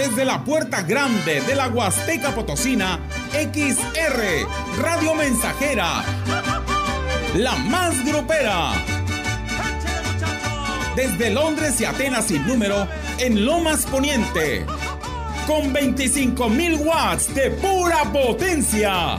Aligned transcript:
Desde 0.00 0.24
la 0.24 0.42
puerta 0.42 0.80
grande 0.80 1.42
de 1.42 1.54
la 1.54 1.68
Huasteca 1.68 2.34
Potosina, 2.34 2.98
XR, 3.32 4.80
Radio 4.80 5.14
Mensajera, 5.14 6.02
la 7.34 7.54
más 7.56 8.02
grupera. 8.06 8.72
Desde 10.96 11.28
Londres 11.28 11.78
y 11.82 11.84
Atenas 11.84 12.28
sin 12.28 12.46
número, 12.46 12.88
en 13.18 13.44
Lomas 13.44 13.84
Poniente, 13.84 14.64
con 15.46 15.70
25.000 15.74 16.78
watts 16.78 17.34
de 17.34 17.50
pura 17.50 18.02
potencia. 18.04 19.18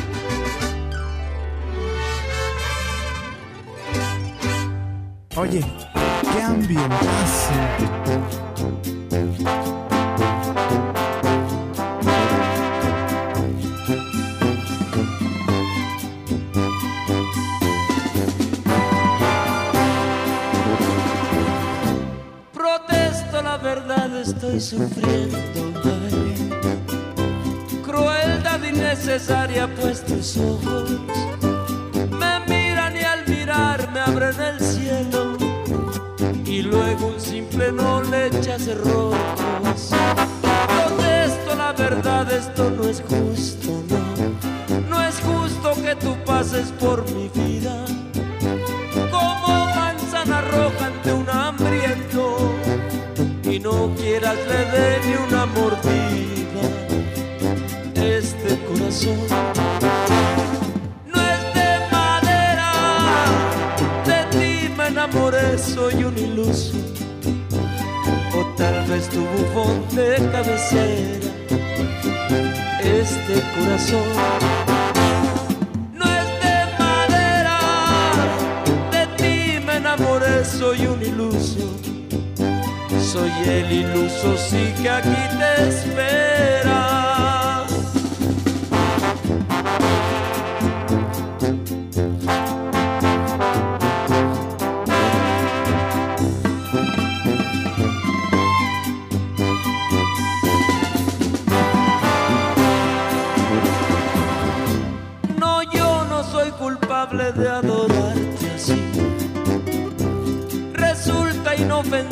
Oye, 5.41 5.65
qué 6.21 6.43
ambientazo. 6.43 7.51
Protesto, 22.53 23.41
la 23.41 23.57
verdad 23.57 24.15
estoy 24.17 24.61
sufriendo. 24.61 25.37
ay. 25.83 26.51
Crueldad 27.83 28.61
innecesaria, 28.61 29.67
pues 29.75 30.05
tus 30.05 30.37
ojos 30.37 30.91
me 32.11 32.39
miran 32.47 32.95
y 32.95 33.01
al 33.01 33.27
mirar 33.27 33.91
me 33.91 34.01
abren 34.01 34.39
el 34.39 34.59
cielo. 34.59 34.80
No 37.69 38.01
le 38.01 38.27
echas 38.27 38.67
rojos. 38.79 39.91
Protesto, 40.41 41.55
la 41.55 41.71
verdad, 41.73 42.31
esto 42.31 42.71
no 42.71 42.83
es 42.89 43.01
justo, 43.01 43.83
no. 43.87 44.89
No 44.89 45.01
es 45.01 45.15
justo 45.21 45.71
que 45.81 45.95
tú 45.95 46.15
pases 46.25 46.71
por 46.79 47.09
mi 47.11 47.29
vida 47.29 47.85
como 49.09 49.65
manzana 49.75 50.41
roja 50.41 50.87
ante 50.87 51.13
un 51.13 51.29
hambriento 51.29 52.51
y 53.43 53.59
no 53.59 53.93
quieras 53.95 54.37
le 54.47 54.65
dé 54.71 54.99
ni 55.05 55.13
una 55.27 55.45
mordida. 55.45 56.63
Este 57.95 58.59
corazón 58.65 59.19
no 61.05 61.21
es 61.21 61.53
de 61.53 61.69
madera, 61.91 62.71
de 64.05 64.37
ti 64.37 64.73
me 64.75 64.87
enamoré, 64.87 65.57
soy 65.57 66.03
un 66.03 66.17
iluso. 66.17 66.90
Tal 68.91 68.99
vez 68.99 69.09
tu 69.09 69.21
bufón 69.21 69.85
de 69.95 70.17
cabecera, 70.33 71.31
este 72.83 73.35
corazón 73.55 74.03
no 75.93 76.03
es 76.03 76.25
de 76.43 76.57
madera, 76.77 77.59
de 78.91 79.07
ti 79.15 79.65
me 79.65 79.77
enamoré, 79.77 80.43
soy 80.43 80.87
un 80.87 81.01
iluso. 81.01 81.73
Soy 83.01 83.31
el 83.45 83.71
iluso, 83.71 84.35
sí 84.35 84.73
que 84.81 84.89
aquí 84.89 85.23
te 85.39 85.69
espera. 85.69 87.00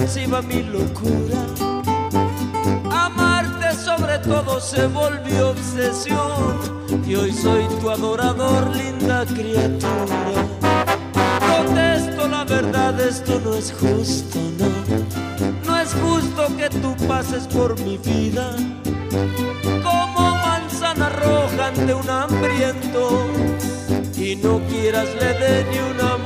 Inofensiva 0.09 0.41
mi 0.41 0.63
locura. 0.63 1.45
Amarte 2.91 3.75
sobre 3.75 4.17
todo 4.19 4.59
se 4.59 4.87
volvió 4.87 5.51
obsesión. 5.51 6.79
Y 7.05 7.15
hoy 7.15 7.31
soy 7.31 7.67
tu 7.79 7.89
adorador, 7.89 8.75
linda 8.75 9.25
criatura. 9.25 10.45
Protesto 11.39 12.27
la 12.27 12.43
verdad, 12.43 12.99
esto 12.99 13.39
no 13.43 13.55
es 13.55 13.71
justo, 13.71 14.39
no. 14.57 14.69
No 15.65 15.79
es 15.79 15.93
justo 15.93 16.47
que 16.57 16.69
tú 16.69 16.95
pases 17.07 17.47
por 17.47 17.79
mi 17.81 17.97
vida 17.97 18.55
como 19.83 20.31
manzana 20.31 21.09
roja 21.09 21.67
ante 21.67 21.93
un 21.93 22.09
hambriento 22.09 23.25
y 24.17 24.35
no 24.35 24.59
quieras 24.67 25.07
le 25.19 25.33
dé 25.33 25.65
ni 25.71 25.77
una. 25.79 26.18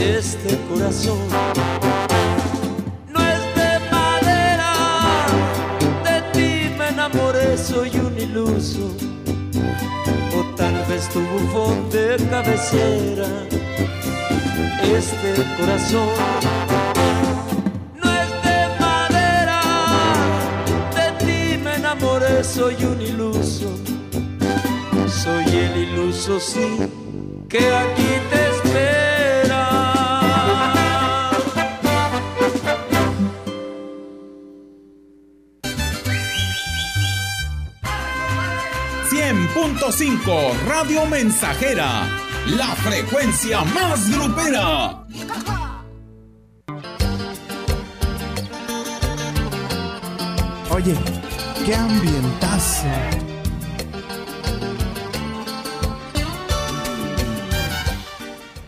Este 0.00 0.56
corazón 0.66 1.18
no 3.12 3.20
es 3.20 3.40
de 3.54 3.90
madera, 3.90 4.72
de 6.04 6.22
ti 6.32 6.74
me 6.78 6.88
enamoré, 6.88 7.58
soy 7.58 7.90
un 7.98 8.18
iluso. 8.18 8.96
O 10.34 10.56
tal 10.56 10.74
vez 10.88 11.06
tu 11.10 11.20
bufón 11.20 11.90
de 11.90 12.16
cabecera, 12.30 13.28
este 14.82 15.44
corazón 15.58 16.08
no 18.02 18.10
es 18.22 18.30
de 18.46 18.80
madera, 18.80 19.60
de 20.96 21.24
ti 21.26 21.58
me 21.62 21.74
enamoré, 21.74 22.42
soy 22.42 22.76
un 22.86 23.02
iluso. 23.02 23.68
Soy 25.08 25.44
el 25.44 25.76
iluso, 25.76 26.40
sí, 26.40 26.88
que 27.50 27.58
aquí 27.58 28.08
100.5 39.30 40.66
Radio 40.66 41.06
Mensajera, 41.06 42.02
la 42.48 42.66
frecuencia 42.74 43.62
más 43.62 44.10
grupera. 44.10 45.04
Oye, 50.72 50.96
qué 51.64 51.74
ambientazo. 51.76 52.88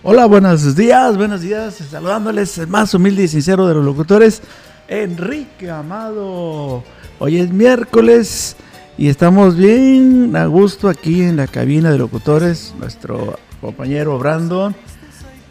Hola, 0.04 0.26
buenos 0.26 0.76
días, 0.76 1.16
buenos 1.16 1.40
días. 1.40 1.74
Saludándoles 1.90 2.56
el 2.58 2.68
más 2.68 2.94
humilde 2.94 3.24
y 3.24 3.28
sincero 3.28 3.66
de 3.66 3.74
los 3.74 3.84
locutores, 3.84 4.42
Enrique 4.86 5.68
Amado. 5.68 6.84
Hoy 7.18 7.40
es 7.40 7.50
miércoles 7.50 8.54
y 8.98 9.08
estamos 9.08 9.56
bien 9.56 10.36
a 10.36 10.46
gusto 10.46 10.88
aquí 10.88 11.22
en 11.22 11.36
la 11.36 11.46
cabina 11.46 11.90
de 11.90 11.98
locutores. 11.98 12.74
Nuestro 12.78 13.38
compañero 13.60 14.18
Brandon 14.18 14.74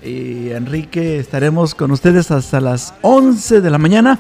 y 0.04 0.50
Enrique 0.52 1.20
estaremos 1.20 1.76
con 1.76 1.92
ustedes 1.92 2.32
hasta 2.32 2.60
las 2.62 2.94
11 3.02 3.62
de 3.62 3.70
la 3.70 3.78
mañana. 3.78 4.20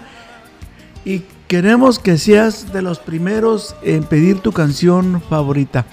Y 1.05 1.23
queremos 1.47 1.99
que 1.99 2.17
seas 2.17 2.71
de 2.73 2.81
los 2.81 2.99
primeros 2.99 3.75
en 3.83 4.03
pedir 4.03 4.39
tu 4.39 4.51
canción 4.51 5.21
favorita. 5.29 5.85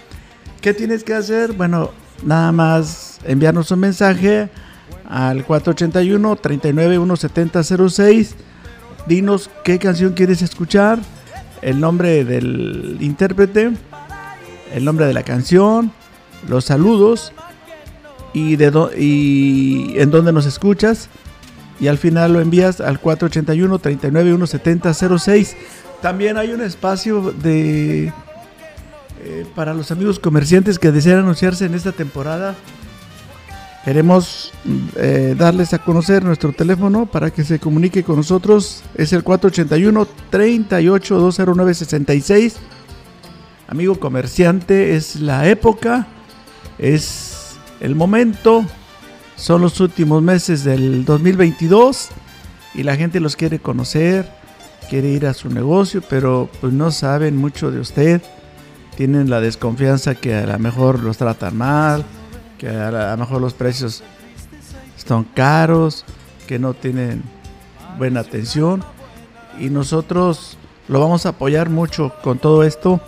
¿Qué 0.61 0.75
tienes 0.75 1.05
que 1.05 1.15
hacer? 1.15 1.53
Bueno, 1.53 1.91
nada 2.25 2.53
más 2.53 3.19
enviarnos 3.25 3.71
un 3.71 3.81
mensaje 3.81 4.49
al 5.09 5.45
481 5.45 6.37
3917006 6.37 8.35
Dinos 9.09 9.51
qué 9.65 9.79
canción 9.79 10.13
quieres 10.13 10.43
escuchar, 10.43 10.99
el 11.63 11.81
nombre 11.81 12.25
del 12.25 12.97
intérprete, 13.01 13.73
el 14.75 14.85
nombre 14.85 15.07
de 15.07 15.13
la 15.15 15.23
canción, 15.23 15.93
los 16.49 16.65
saludos 16.67 17.33
y, 18.33 18.57
de 18.57 18.71
dó- 18.73 18.91
y 18.97 19.95
en 19.99 20.11
dónde 20.11 20.33
nos 20.33 20.47
escuchas. 20.47 21.09
y 21.81 21.87
al 21.89 21.99
final 21.99 22.33
lo 22.33 22.41
envías 22.41 22.81
al 22.81 22.99
481 23.01 23.79
39 23.79 25.19
06 25.19 25.57
También 26.03 26.37
hay 26.37 26.53
un 26.53 26.61
espacio 26.61 27.33
de 27.43 28.13
eh, 29.25 29.47
para 29.55 29.75
los 29.75 29.91
amigos 29.91 30.19
comerciantes 30.19 30.79
que 30.79 30.93
desean 30.93 31.19
anunciarse 31.21 31.65
en 31.67 31.75
esta 31.75 31.93
temporada. 31.93 32.55
Queremos 33.89 34.53
eh, 34.97 35.35
darles 35.35 35.73
a 35.73 35.79
conocer 35.79 36.23
nuestro 36.23 36.53
teléfono 36.53 37.07
para 37.07 37.31
que 37.31 37.43
se 37.43 37.59
comunique 37.59 38.05
con 38.05 38.17
nosotros. 38.17 38.83
Es 38.95 39.15
el 39.15 39.25
481 39.25 40.07
38 40.29 41.19
209 41.19 41.73
66. 41.73 42.57
Amigo 43.67 43.99
comerciante, 43.99 44.95
es 44.95 45.17
la 45.17 45.49
época, 45.49 46.07
es 46.77 47.57
el 47.81 47.95
momento 47.95 48.63
son 49.37 49.63
los 49.63 49.81
últimos 49.81 50.23
meses 50.23 50.65
del 50.65 51.07
2022 51.07 52.09
y 52.75 52.83
la 52.83 52.95
gente 52.95 53.21
los 53.21 53.37
quiere 53.37 53.59
conocer, 53.59 54.31
quiere 54.91 55.09
ir 55.09 55.25
a 55.25 55.33
su 55.33 55.49
negocio, 55.49 56.03
pero 56.11 56.51
pues 56.61 56.75
no 56.75 56.91
saben 56.91 57.39
mucho 57.39 57.71
de 57.71 57.81
usted. 57.81 58.21
Tienen 58.99 59.31
la 59.31 59.41
desconfianza 59.41 60.15
que 60.15 60.35
a 60.35 60.47
lo 60.47 60.59
mejor 60.59 61.03
los 61.03 61.17
tratan 61.17 61.57
mal, 61.57 62.05
que 62.59 62.69
a 62.69 62.91
lo 62.91 63.17
mejor 63.17 63.41
los 63.41 63.55
precios 63.55 64.03
están 64.97 65.25
caros, 65.25 66.05
que 66.47 66.59
no 66.59 66.75
tienen 66.75 67.23
buena 67.97 68.21
atención. 68.21 68.85
Y 69.59 69.71
nosotros 69.71 70.59
lo 70.89 71.01
vamos 71.01 71.27
a 71.27 71.31
apoyar 71.31 71.71
mucho 71.71 72.13
con 72.23 72.39
todo 72.39 72.63
esto. 72.63 73.01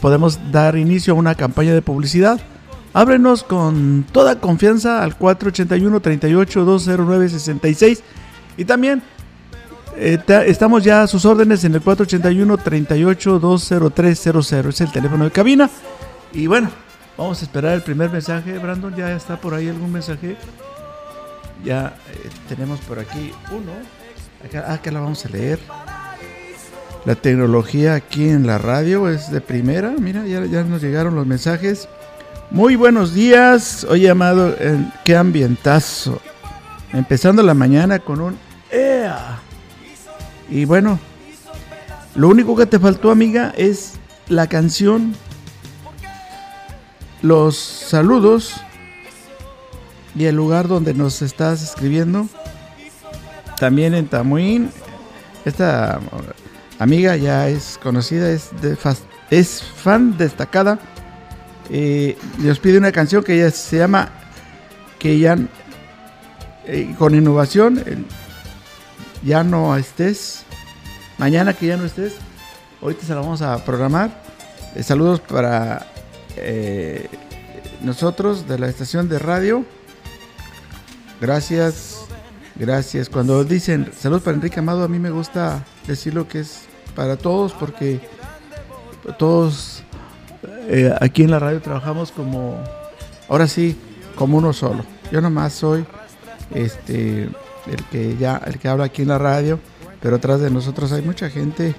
Podemos 0.00 0.38
dar 0.50 0.76
inicio 0.76 1.14
a 1.14 1.16
una 1.16 1.34
campaña 1.34 1.74
de 1.74 1.82
publicidad 1.82 2.40
Ábrenos 2.94 3.42
con 3.42 4.04
toda 4.12 4.38
confianza 4.38 5.02
al 5.02 5.16
481 5.16 6.00
38 6.00 6.64
209 6.64 7.28
66 7.30 8.02
y 8.58 8.64
también 8.66 9.02
eh, 9.96 10.18
estamos 10.46 10.84
ya 10.84 11.02
a 11.02 11.06
sus 11.06 11.24
órdenes 11.24 11.64
en 11.64 11.74
el 11.74 11.80
481 11.80 12.58
38 12.58 13.38
20300 13.38 14.52
es 14.52 14.80
el 14.82 14.92
teléfono 14.92 15.24
de 15.24 15.30
cabina 15.30 15.70
y 16.34 16.46
bueno 16.46 16.70
vamos 17.22 17.40
a 17.40 17.44
esperar 17.44 17.72
el 17.74 17.82
primer 17.82 18.10
mensaje. 18.10 18.58
Brandon 18.58 18.94
ya 18.94 19.14
está 19.14 19.40
por 19.40 19.54
ahí 19.54 19.68
algún 19.68 19.92
mensaje 19.92 20.36
ya 21.64 21.94
eh, 22.10 22.28
tenemos 22.48 22.80
por 22.80 22.98
aquí 22.98 23.32
uno. 23.50 23.72
Acá, 24.44 24.72
acá 24.72 24.90
la 24.90 25.00
vamos 25.00 25.24
a 25.24 25.28
leer. 25.28 25.58
La 27.04 27.14
tecnología 27.14 27.94
aquí 27.94 28.28
en 28.28 28.46
la 28.46 28.58
radio 28.58 29.08
es 29.08 29.30
de 29.30 29.40
primera. 29.40 29.92
Mira 29.98 30.26
ya, 30.26 30.44
ya 30.46 30.62
nos 30.64 30.82
llegaron 30.82 31.14
los 31.14 31.26
mensajes. 31.26 31.88
Muy 32.50 32.76
buenos 32.76 33.14
días, 33.14 33.84
hoy 33.84 34.02
llamado 34.02 34.54
qué 35.04 35.16
ambientazo. 35.16 36.20
Empezando 36.92 37.42
la 37.42 37.54
mañana 37.54 37.98
con 37.98 38.20
un 38.20 38.36
¡Ea! 38.70 39.38
Y 40.50 40.66
bueno, 40.66 40.98
lo 42.14 42.28
único 42.28 42.54
que 42.54 42.66
te 42.66 42.78
faltó, 42.78 43.10
amiga, 43.10 43.54
es 43.56 43.94
la 44.28 44.48
canción, 44.48 45.14
los 47.22 47.56
saludos 47.56 48.54
y 50.14 50.24
el 50.26 50.36
lugar 50.36 50.68
donde 50.68 50.94
nos 50.94 51.22
estás 51.22 51.62
escribiendo. 51.62 52.28
También 53.58 53.94
en 53.94 54.08
Tamuín, 54.08 54.70
esta 55.44 56.00
amiga 56.78 57.16
ya 57.16 57.48
es 57.48 57.78
conocida, 57.82 58.30
es, 58.30 59.62
fan 59.62 60.18
destacada. 60.18 60.78
Eh, 61.70 62.18
les 62.42 62.58
pide 62.58 62.76
una 62.78 62.92
canción 62.92 63.22
que 63.22 63.38
ya 63.38 63.50
se 63.50 63.78
llama 63.78 64.10
que 64.98 65.18
ya 65.18 65.38
eh, 66.66 66.94
con 66.98 67.14
innovación 67.14 67.82
ya 69.24 69.42
no 69.42 69.76
estés 69.76 70.44
mañana 71.18 71.54
que 71.54 71.66
ya 71.66 71.76
no 71.76 71.84
estés. 71.84 72.14
Ahorita 72.82 73.06
se 73.06 73.14
la 73.14 73.20
vamos 73.20 73.42
a 73.42 73.64
programar. 73.64 74.10
Eh, 74.74 74.82
saludos 74.82 75.20
para 75.20 75.91
nosotros 77.80 78.46
de 78.48 78.58
la 78.58 78.68
estación 78.68 79.08
de 79.08 79.18
radio 79.18 79.64
gracias 81.20 82.06
gracias 82.56 83.08
cuando 83.08 83.44
dicen 83.44 83.90
saludos 83.96 84.22
para 84.22 84.36
Enrique 84.36 84.60
Amado 84.60 84.84
a 84.84 84.88
mí 84.88 84.98
me 84.98 85.10
gusta 85.10 85.64
decirlo 85.86 86.28
que 86.28 86.40
es 86.40 86.62
para 86.94 87.16
todos 87.16 87.52
porque 87.52 88.00
todos 89.18 89.82
eh, 90.68 90.94
aquí 91.00 91.22
en 91.24 91.30
la 91.30 91.38
radio 91.38 91.60
trabajamos 91.60 92.12
como, 92.12 92.62
ahora 93.28 93.46
sí, 93.46 93.76
como 94.14 94.38
uno 94.38 94.52
solo. 94.52 94.84
Yo 95.10 95.20
nomás 95.20 95.52
soy 95.52 95.84
este 96.54 97.28
el 97.66 97.84
que 97.90 98.16
ya, 98.16 98.40
el 98.46 98.58
que 98.58 98.68
habla 98.68 98.84
aquí 98.84 99.02
en 99.02 99.08
la 99.08 99.18
radio, 99.18 99.58
pero 100.00 100.16
atrás 100.16 100.40
de 100.40 100.50
nosotros 100.50 100.92
hay 100.92 101.02
mucha 101.02 101.30
gente. 101.30 101.74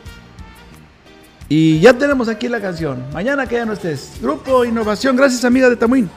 Y 1.49 1.79
ya 1.79 1.93
tenemos 1.93 2.27
aquí 2.29 2.47
la 2.47 2.61
canción. 2.61 3.03
Mañana 3.13 3.45
que 3.45 3.55
ya 3.55 3.65
no 3.65 3.73
estés. 3.73 4.13
Grupo 4.21 4.65
Innovación. 4.65 5.15
Gracias 5.15 5.43
amiga 5.45 5.69
de 5.69 5.75
Tamuín. 5.75 6.09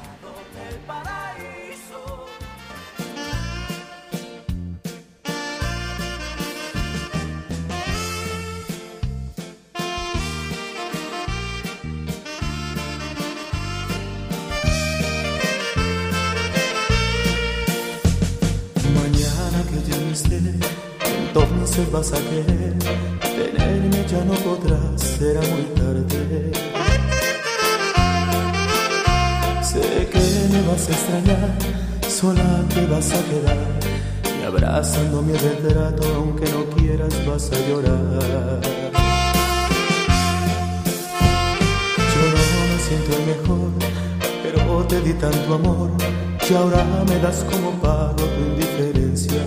Como 47.44 47.70
pago 47.80 48.16
tu 48.16 48.40
indiferencia. 48.40 49.42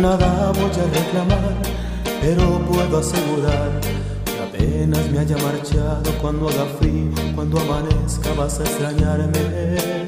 Nada 0.00 0.52
voy 0.52 0.70
a 0.70 0.98
reclamar, 0.98 1.54
pero 2.20 2.58
puedo 2.70 2.98
asegurar 2.98 3.70
que 4.24 4.38
apenas 4.42 5.10
me 5.10 5.18
haya 5.18 5.36
marchado 5.38 6.10
cuando 6.20 6.48
haga 6.48 6.66
frío, 6.78 7.10
cuando 7.34 7.60
amanezca 7.60 8.32
vas 8.34 8.60
a 8.60 8.64
extrañarme. 8.64 9.99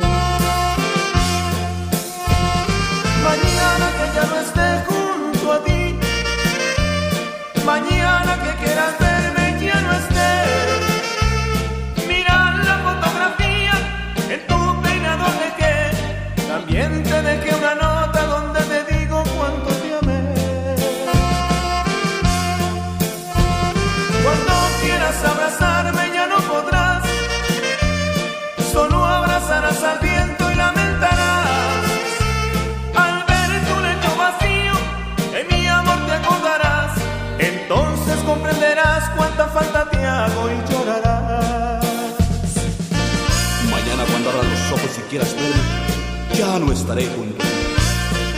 Estaré 46.72 47.06
junto. 47.06 47.44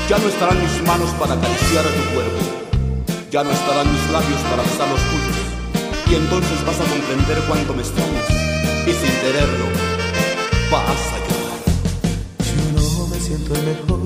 Ya 0.09 0.19
no 0.19 0.29
estarán 0.29 0.61
mis 0.61 0.83
manos 0.87 1.11
para 1.19 1.35
acariciar 1.35 1.85
tu 1.85 2.15
cuerpo. 2.15 2.41
Ya 3.31 3.43
no 3.43 3.51
estarán 3.51 3.91
mis 3.93 4.11
labios 4.11 4.41
para 4.51 4.63
besar 4.63 4.89
los 4.89 5.01
tuyos 5.01 5.55
y 6.11 6.15
entonces 6.15 6.65
vas 6.67 6.79
a 6.81 6.85
comprender 6.85 7.39
cuánto 7.49 7.75
me 7.75 7.83
extrañas 7.83 8.29
y 8.87 8.93
sin 8.93 9.13
quererlo 9.21 9.67
vas 10.71 11.05
a 11.15 11.19
llorar. 11.25 11.61
Yo 12.39 12.81
no 12.81 13.07
me 13.09 13.19
siento 13.19 13.55
el 13.55 13.63
mejor, 13.63 14.01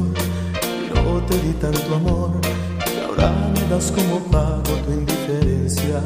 no 0.95 1.23
te 1.27 1.39
di 1.41 1.53
tanto 1.55 1.95
amor 1.95 2.41
que 2.41 3.05
ahora 3.05 3.33
me 3.55 3.69
das 3.69 3.93
como 3.93 4.21
pago 4.31 4.73
tu 4.85 4.93
indiferencia. 4.93 6.01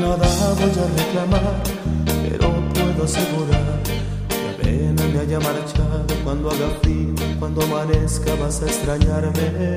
Nada 0.00 0.28
voy 0.60 0.70
a 0.70 0.86
reclamar, 0.96 1.62
pero 2.28 2.52
puedo 2.74 3.04
asegurar 3.04 3.75
haya 5.26 5.40
marchado, 5.40 6.06
cuando 6.22 6.50
haga 6.50 6.68
frío, 6.82 7.14
cuando 7.40 7.62
amanezca 7.62 8.34
vas 8.36 8.62
a 8.62 8.66
extrañarme. 8.66 9.76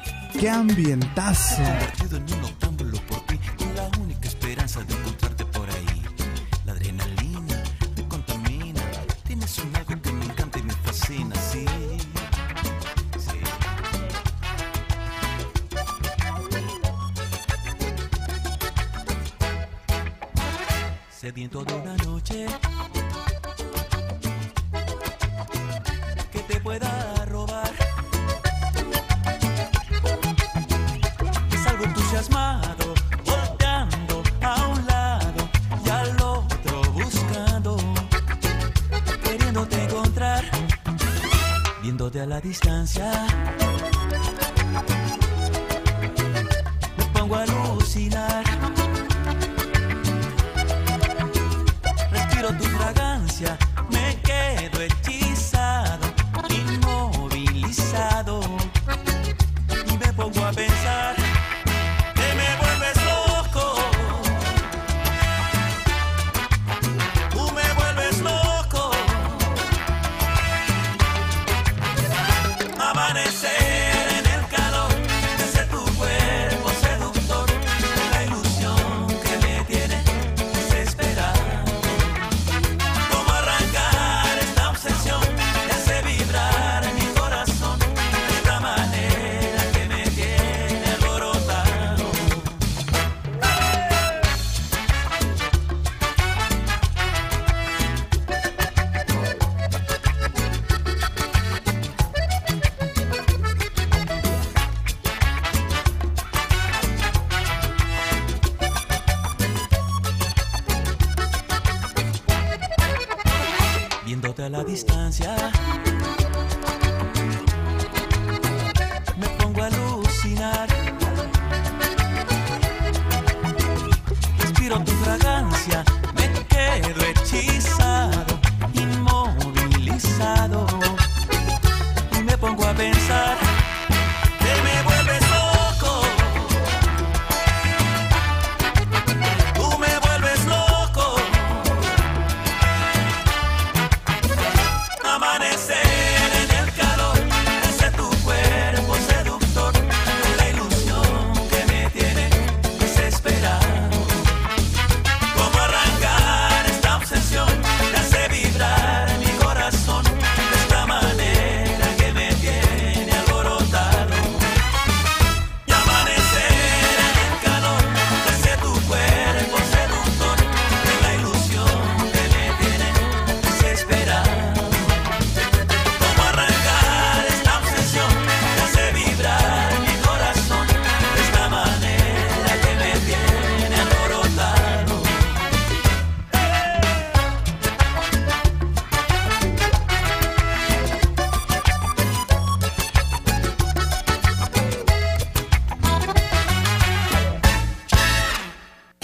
qué 0.41 0.49
ambientazo. 0.49 1.61
Perdido 1.61 2.17
en 2.17 2.23
un 2.33 2.45
octámbulo 2.45 2.97
por 3.07 3.19
ti, 3.27 3.39
con 3.59 3.75
la 3.75 3.87
única 3.99 4.27
esperanza 4.27 4.83
de 4.83 4.95
encontrarte 4.95 5.45
por 5.45 5.69
ahí. 5.69 6.01
La 6.65 6.71
adrenalina 6.71 7.61
te 7.95 8.07
contamina. 8.07 8.81
Tienes 9.23 9.59
un 9.59 9.75
algo 9.75 10.01
que 10.01 10.11
me 10.11 10.25
encanta 10.25 10.57
y 10.57 10.63
me 10.63 10.73
fascina, 10.73 11.35
sí. 11.35 11.65
sí. 13.19 13.39
Sediento 21.19 21.63
de 21.63 21.73
una 21.75 21.95
noche 21.97 22.47
distancia. 42.51 43.30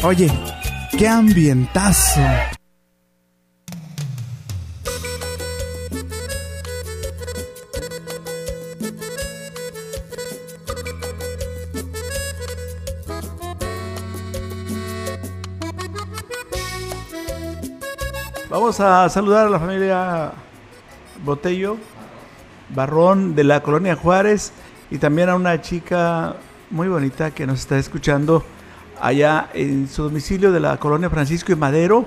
Oye, 0.04 0.32
qué 0.98 1.08
ambientazo. 1.08 2.22
Vamos 18.50 18.80
a 18.80 19.10
saludar 19.10 19.48
a 19.48 19.50
la 19.50 19.60
familia 19.60 20.32
Botello, 21.26 21.78
Barrón 22.70 23.36
de 23.36 23.44
la 23.44 23.64
colonia 23.64 23.96
Juárez 23.96 24.54
y 24.92 25.00
también 25.00 25.30
a 25.30 25.36
una 25.36 25.60
chica 25.60 26.36
muy 26.70 26.88
bonita 26.88 27.32
que 27.32 27.48
nos 27.48 27.60
está 27.60 27.80
escuchando 27.80 28.44
allá 29.02 29.50
en 29.54 29.88
su 29.88 30.04
domicilio 30.04 30.52
de 30.52 30.60
la 30.60 30.78
colonia 30.78 31.10
Francisco 31.10 31.52
y 31.52 31.56
Madero 31.56 32.06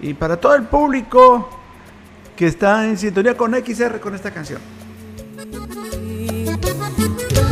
y 0.00 0.14
para 0.14 0.38
todo 0.38 0.54
el 0.54 0.64
público 0.64 1.48
que 2.36 2.46
está 2.46 2.86
en 2.86 2.96
sintonía 2.96 3.36
con 3.36 3.52
XR 3.52 3.98
con 4.00 4.14
esta 4.14 4.30
canción. 4.30 4.60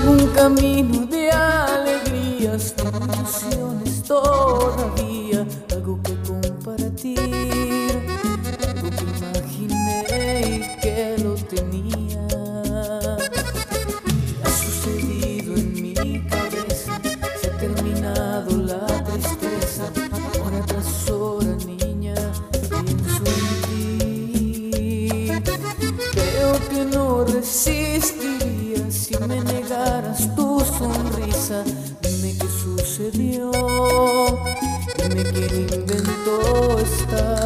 Un 0.07 0.29
camino 0.29 1.07
de 1.07 1.31
alegrías, 1.31 2.75
emociones 2.79 4.03
todavía, 4.05 4.96
no 27.47 27.53
resistiría 27.53 28.91
si 28.91 29.17
me 29.19 29.41
negaras 29.41 30.35
tu 30.35 30.61
sonrisa. 30.61 31.63
Dime 32.03 32.37
qué 32.39 32.49
sucedió, 32.49 33.51
dime 34.99 35.23
quién 35.33 35.69
inventó 35.73 36.79
esta 36.79 37.46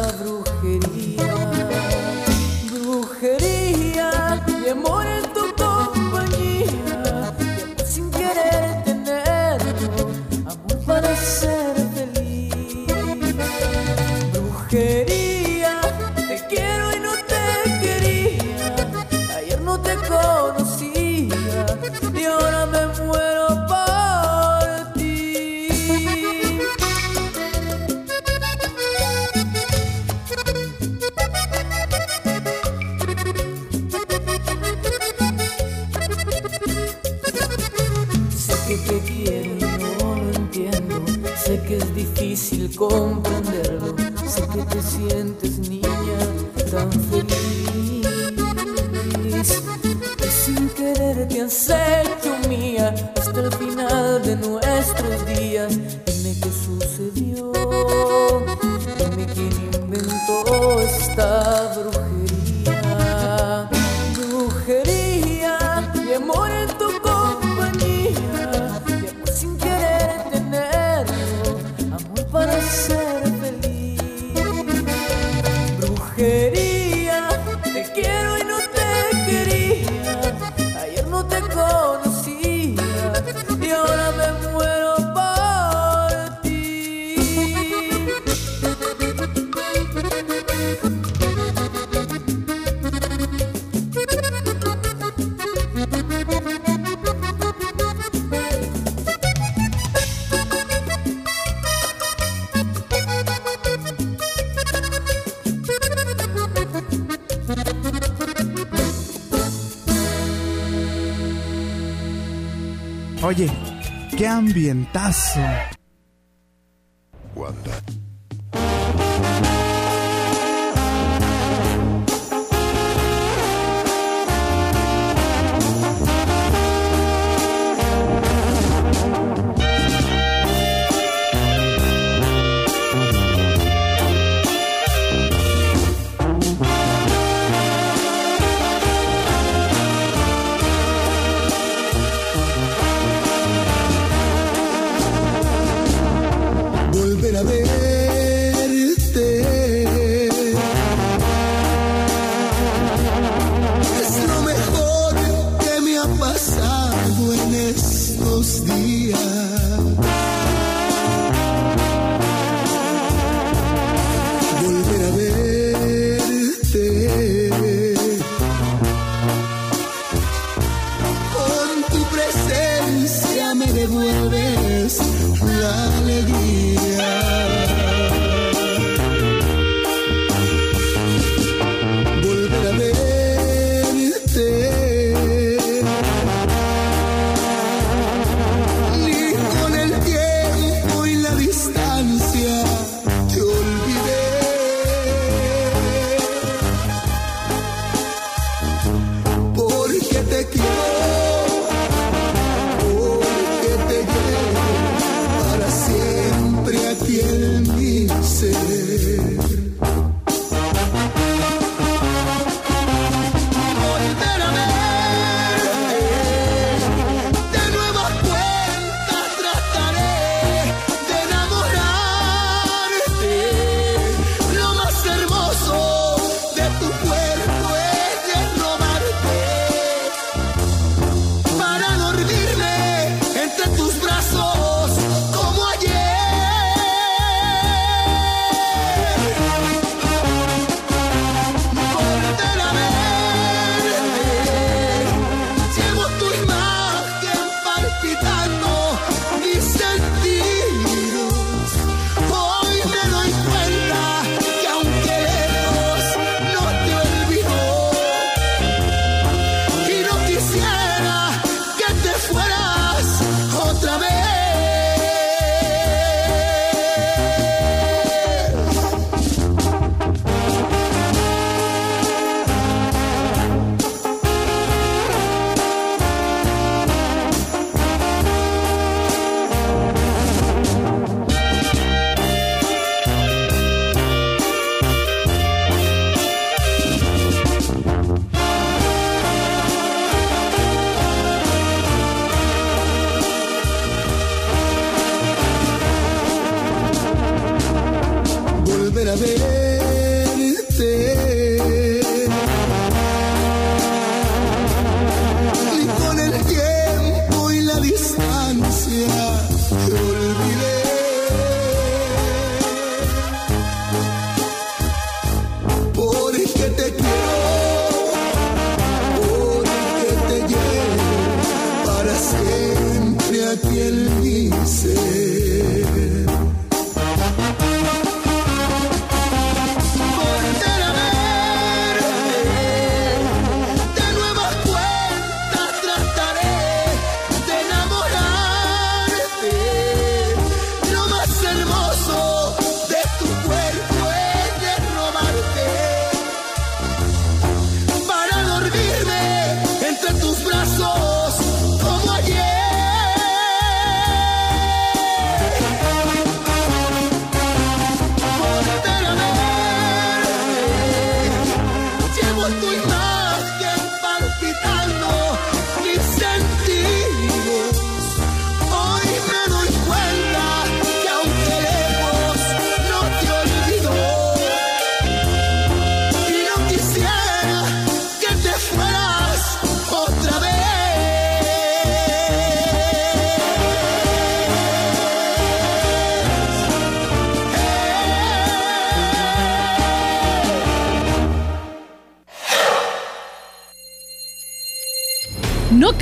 comprenderlo. 42.75 43.95
Sé 44.27 44.47
que 44.47 44.63
te 44.63 44.81
sientes 44.81 45.60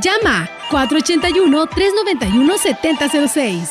Llama 0.00 0.48
481-391-7006. 0.70 3.68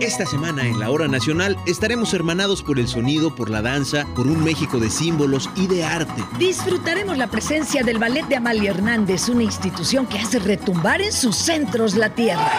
Esta 0.00 0.24
semana 0.24 0.66
en 0.66 0.80
la 0.80 0.90
Hora 0.90 1.06
Nacional 1.06 1.58
estaremos 1.66 2.14
hermanados 2.14 2.62
por 2.62 2.78
el 2.78 2.88
sonido, 2.88 3.34
por 3.34 3.50
la 3.50 3.60
danza, 3.60 4.06
por 4.14 4.26
un 4.26 4.42
México 4.42 4.78
de 4.78 4.88
símbolos 4.88 5.50
y 5.54 5.66
de 5.66 5.84
arte. 5.84 6.24
Disfrutaremos 6.38 7.18
la 7.18 7.26
presencia 7.26 7.82
del 7.82 7.98
Ballet 7.98 8.26
de 8.26 8.36
Amalia 8.36 8.70
Hernández, 8.70 9.28
una 9.28 9.42
institución 9.42 10.06
que 10.06 10.18
hace 10.18 10.38
retumbar 10.38 11.02
en 11.02 11.12
sus 11.12 11.36
centros 11.36 11.94
la 11.94 12.08
tierra. 12.10 12.50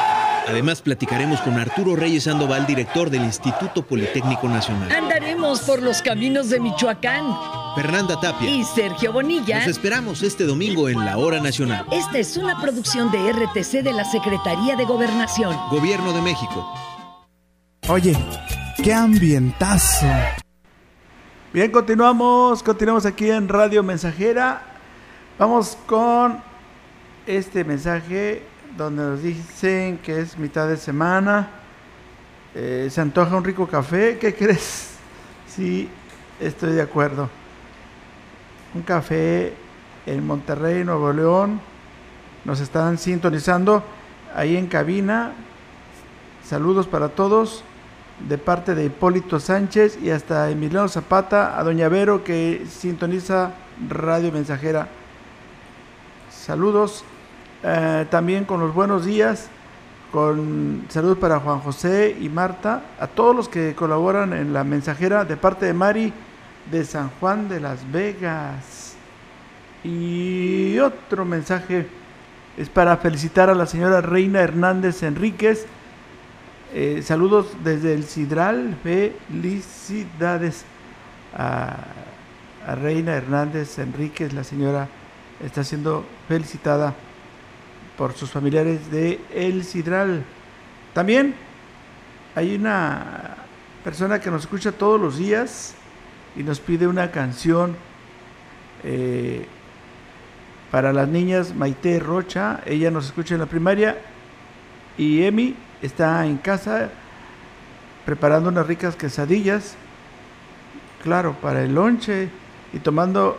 Además 0.48 0.82
platicaremos 0.82 1.42
con 1.42 1.60
Arturo 1.60 1.96
Reyes 1.96 2.26
Sandoval, 2.26 2.68
director 2.68 3.10
del 3.10 3.24
Instituto 3.24 3.84
Politécnico 3.86 4.48
Nacional. 4.48 4.92
Andaremos 4.92 5.62
por 5.62 5.82
los 5.82 6.04
caminos 6.04 6.50
de 6.50 6.60
Michoacán. 6.60 7.67
Fernanda 7.76 8.20
Tapia. 8.20 8.50
Y 8.50 8.64
Sergio 8.64 9.12
Bonilla. 9.12 9.60
Nos 9.60 9.68
esperamos 9.68 10.24
este 10.24 10.46
domingo 10.46 10.90
en 10.90 11.04
la 11.04 11.18
Hora 11.18 11.40
Nacional. 11.40 11.86
Esta 11.92 12.18
es 12.18 12.38
una 12.38 12.60
producción 12.62 13.12
de 13.12 13.32
RTC 13.32 13.84
de 13.84 13.94
la 13.94 14.04
Secretaría 14.06 14.76
de 14.76 14.86
Gobernación. 14.86 15.56
Gobierno 15.70 16.14
de 16.14 16.22
México. 16.22 16.66
Oye, 17.90 18.18
qué 18.84 18.94
ambientazo. 18.94 20.08
Bien, 21.54 21.72
continuamos, 21.72 22.62
continuamos 22.62 23.06
aquí 23.06 23.30
en 23.30 23.48
Radio 23.48 23.82
Mensajera. 23.84 24.62
Vamos 25.40 25.78
con 25.86 26.42
este 27.26 27.64
mensaje 27.64 28.44
donde 28.76 29.04
nos 29.04 29.22
dicen 29.22 29.98
que 30.00 30.20
es 30.20 30.38
mitad 30.38 30.68
de 30.68 30.78
semana. 30.78 31.50
Eh, 32.56 32.88
se 32.92 33.02
antoja 33.02 33.36
un 33.36 33.44
rico 33.44 33.68
café. 33.68 34.18
¿Qué 34.20 34.34
crees? 34.34 34.92
Sí, 35.48 35.90
estoy 36.40 36.74
de 36.74 36.82
acuerdo. 36.82 37.30
Un 38.78 38.84
café 38.84 39.54
en 40.06 40.28
Monterrey, 40.28 40.84
Nuevo 40.84 41.12
León. 41.12 41.60
Nos 42.46 42.60
están 42.60 43.00
sintonizando 43.00 43.82
ahí 44.36 44.56
en 44.56 44.68
cabina. 44.68 45.32
Saludos 46.46 46.86
para 46.86 47.10
todos 47.10 47.64
de 48.30 48.38
parte 48.38 48.76
de 48.76 48.86
Hipólito 48.86 49.40
Sánchez 49.40 49.98
y 50.00 50.12
hasta 50.12 50.52
Emiliano 50.52 50.88
Zapata, 50.90 51.60
a 51.60 51.64
Doña 51.64 51.90
Vero 51.90 52.24
que 52.24 52.68
sintoniza 52.70 53.54
Radio 53.90 54.32
Mensajera. 54.32 54.90
Saludos 56.30 57.04
eh, 57.64 58.06
también 58.12 58.46
con 58.46 58.60
los 58.60 58.76
buenos 58.76 59.06
días, 59.06 59.50
con 60.12 60.86
saludos 60.90 61.18
para 61.18 61.40
Juan 61.40 61.62
José 61.62 62.16
y 62.22 62.30
Marta, 62.30 62.84
a 63.00 63.08
todos 63.08 63.36
los 63.36 63.50
que 63.50 63.74
colaboran 63.74 64.34
en 64.34 64.54
la 64.54 64.64
mensajera 64.64 65.26
de 65.26 65.36
parte 65.36 65.66
de 65.66 65.74
Mari 65.74 66.14
de 66.72 66.86
San 66.86 67.10
Juan 67.20 67.50
de 67.50 67.60
las 67.60 67.90
Vegas. 67.92 68.96
Y 69.84 70.78
otro 70.80 71.26
mensaje 71.26 71.88
es 72.58 72.70
para 72.70 72.98
felicitar 72.98 73.50
a 73.50 73.56
la 73.56 73.66
señora 73.66 74.02
Reina 74.02 74.42
Hernández 74.42 75.04
Enríquez. 75.04 75.66
Eh, 76.74 77.02
saludos 77.04 77.48
desde 77.64 77.94
el 77.94 78.04
Sidral. 78.04 78.76
Felicidades 78.84 80.66
a, 81.36 81.78
a 82.66 82.76
Reina 82.76 83.14
Hernández 83.14 83.80
Enríquez. 83.80 84.34
La 84.34 84.44
señora 84.44 84.88
está 85.44 85.64
siendo 85.64 86.06
felicitada 86.28 86.94
por 87.98 88.14
sus 88.14 88.30
familiares 88.30 88.92
de 88.92 89.20
El 89.34 89.64
Sidral. 89.64 90.24
También 90.94 91.36
hay 92.36 92.56
una 92.56 93.36
persona 93.84 94.20
que 94.20 94.30
nos 94.30 94.42
escucha 94.42 94.72
todos 94.72 95.00
los 95.00 95.18
días 95.18 95.76
y 96.38 96.44
nos 96.44 96.60
pide 96.60 96.88
una 96.88 97.12
canción 97.12 97.76
eh, 98.84 99.46
para 100.72 100.94
las 100.94 101.08
niñas, 101.08 101.56
Maite 101.56 102.00
Rocha, 102.00 102.62
ella 102.66 102.92
nos 102.92 103.08
escucha 103.08 103.34
en 103.34 103.42
la 103.42 103.48
primaria 103.48 103.98
y 104.98 105.24
Emi 105.24 105.56
está 105.82 106.26
en 106.26 106.38
casa 106.38 106.90
preparando 108.06 108.50
unas 108.50 108.68
ricas 108.68 108.96
quesadillas, 108.96 109.76
claro, 111.04 111.34
para 111.42 111.64
el 111.64 111.74
lonche 111.74 112.30
y 112.72 112.80
tomando 112.80 113.38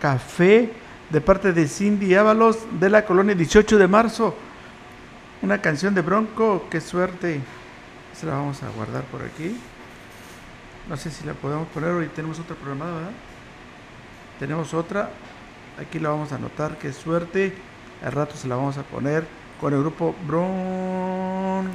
café 0.00 0.70
de 1.10 1.20
parte 1.20 1.52
de 1.52 1.68
Cindy 1.68 2.14
Ábalos 2.14 2.58
de 2.80 2.90
la 2.90 3.04
colonia 3.04 3.34
18 3.34 3.78
de 3.78 3.86
marzo. 3.86 4.34
Una 5.42 5.60
canción 5.60 5.94
de 5.94 6.00
Bronco, 6.00 6.66
qué 6.70 6.80
suerte. 6.80 7.40
Se 8.14 8.26
la 8.26 8.34
vamos 8.34 8.62
a 8.62 8.68
guardar 8.70 9.04
por 9.04 9.22
aquí. 9.22 9.56
No 10.88 10.96
sé 10.96 11.10
si 11.10 11.24
la 11.24 11.32
podemos 11.34 11.68
poner, 11.68 11.90
hoy 11.90 12.08
tenemos 12.08 12.40
otra 12.40 12.56
programada, 12.56 12.94
¿verdad? 12.94 13.12
Tenemos 14.40 14.74
otra, 14.74 15.10
aquí 15.80 16.00
la 16.00 16.08
vamos 16.08 16.32
a 16.32 16.34
anotar, 16.34 16.76
qué 16.76 16.92
suerte. 16.92 17.54
Al 18.04 18.10
rato 18.10 18.34
se 18.36 18.48
la 18.48 18.56
vamos 18.56 18.76
a 18.78 18.82
poner 18.82 19.24
con 19.60 19.72
el 19.72 19.78
grupo 19.78 20.12
Bronco. 20.26 21.70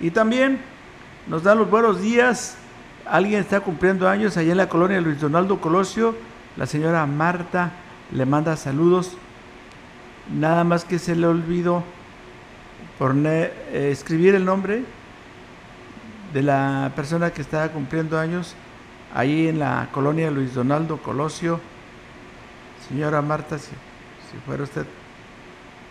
Y 0.00 0.10
también 0.10 0.58
nos 1.28 1.44
dan 1.44 1.58
los 1.58 1.70
buenos 1.70 2.02
días. 2.02 2.56
Alguien 3.06 3.40
está 3.40 3.60
cumpliendo 3.60 4.08
años 4.08 4.36
allá 4.36 4.50
en 4.50 4.58
la 4.58 4.68
colonia 4.68 5.00
Luis 5.00 5.20
Donaldo 5.20 5.60
Colosio. 5.60 6.16
La 6.56 6.66
señora 6.66 7.06
Marta 7.06 7.70
le 8.10 8.26
manda 8.26 8.56
saludos. 8.56 9.16
Nada 10.32 10.64
más 10.64 10.84
que 10.84 10.98
se 10.98 11.14
le 11.14 11.28
olvidó 11.28 11.84
poner, 12.98 13.54
eh, 13.70 13.90
escribir 13.92 14.34
el 14.34 14.44
nombre 14.44 14.82
de 16.32 16.42
la 16.42 16.92
persona 16.96 17.30
que 17.30 17.42
está 17.42 17.70
cumpliendo 17.70 18.18
años 18.18 18.54
ahí 19.14 19.48
en 19.48 19.58
la 19.58 19.88
colonia 19.92 20.30
Luis 20.30 20.54
Donaldo 20.54 20.98
Colosio. 20.98 21.60
Señora 22.88 23.22
Marta, 23.22 23.58
si, 23.58 23.70
si 23.70 24.38
fuera 24.46 24.62
usted. 24.62 24.86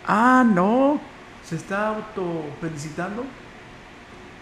Ah, 0.06 0.44
no, 0.46 1.00
se 1.44 1.56
está 1.56 1.88
auto 1.88 2.44
felicitando. 2.60 3.24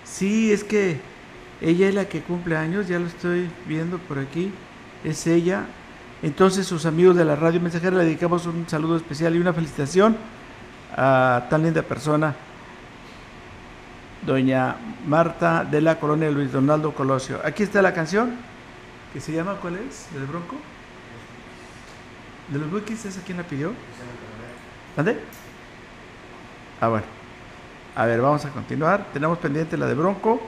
Sí, 0.05 0.53
es 0.53 0.65
que 0.65 1.01
ella 1.61 1.89
es 1.89 1.95
la 1.95 2.07
que 2.07 2.23
cumple 2.23 2.57
años, 2.57 2.89
ya 2.89 2.99
lo 2.99 3.07
estoy 3.07 3.51
viendo 3.67 3.99
por 3.99 4.19
aquí. 4.19 4.53
Es 5.05 5.27
ella. 5.27 5.65
Entonces, 6.23 6.67
sus 6.67 6.87
amigos 6.87 7.17
de 7.17 7.25
la 7.25 7.37
radio 7.37 7.61
mensajera 7.61 7.97
le 7.97 8.05
dedicamos 8.05 8.47
un 8.47 8.69
saludo 8.69 8.97
especial 8.97 9.35
y 9.35 9.39
una 9.39 9.53
felicitación 9.53 10.17
a 10.97 11.47
tan 11.49 11.63
linda 11.63 11.83
persona, 11.83 12.35
doña 14.27 14.77
Marta 15.07 15.65
de 15.65 15.81
la 15.81 15.99
colonia 15.99 16.31
Luis 16.31 16.53
Donaldo 16.53 16.95
Colosio. 16.95 17.41
Aquí 17.45 17.63
está 17.63 17.83
la 17.83 17.95
canción, 17.95 18.35
que 19.13 19.21
se 19.21 19.33
llama, 19.33 19.57
¿cuál 19.61 19.77
es? 19.77 20.09
¿Del 20.13 20.27
Bronco? 20.27 20.57
¿De 22.49 22.59
los 22.59 22.73
Wikis? 22.73 23.07
¿Esa 23.07 23.21
quién 23.23 23.39
la 23.39 23.45
pidió? 23.45 23.73
¿Dónde? 24.97 25.19
Ah, 26.81 26.89
bueno. 26.89 27.07
A 27.97 28.07
ver, 28.07 28.21
vamos 28.21 28.45
a 28.45 28.51
continuar. 28.51 29.07
Tenemos 29.13 29.39
pendiente 29.39 29.77
la 29.77 29.87
de 29.87 29.95
Bronco. 29.95 30.41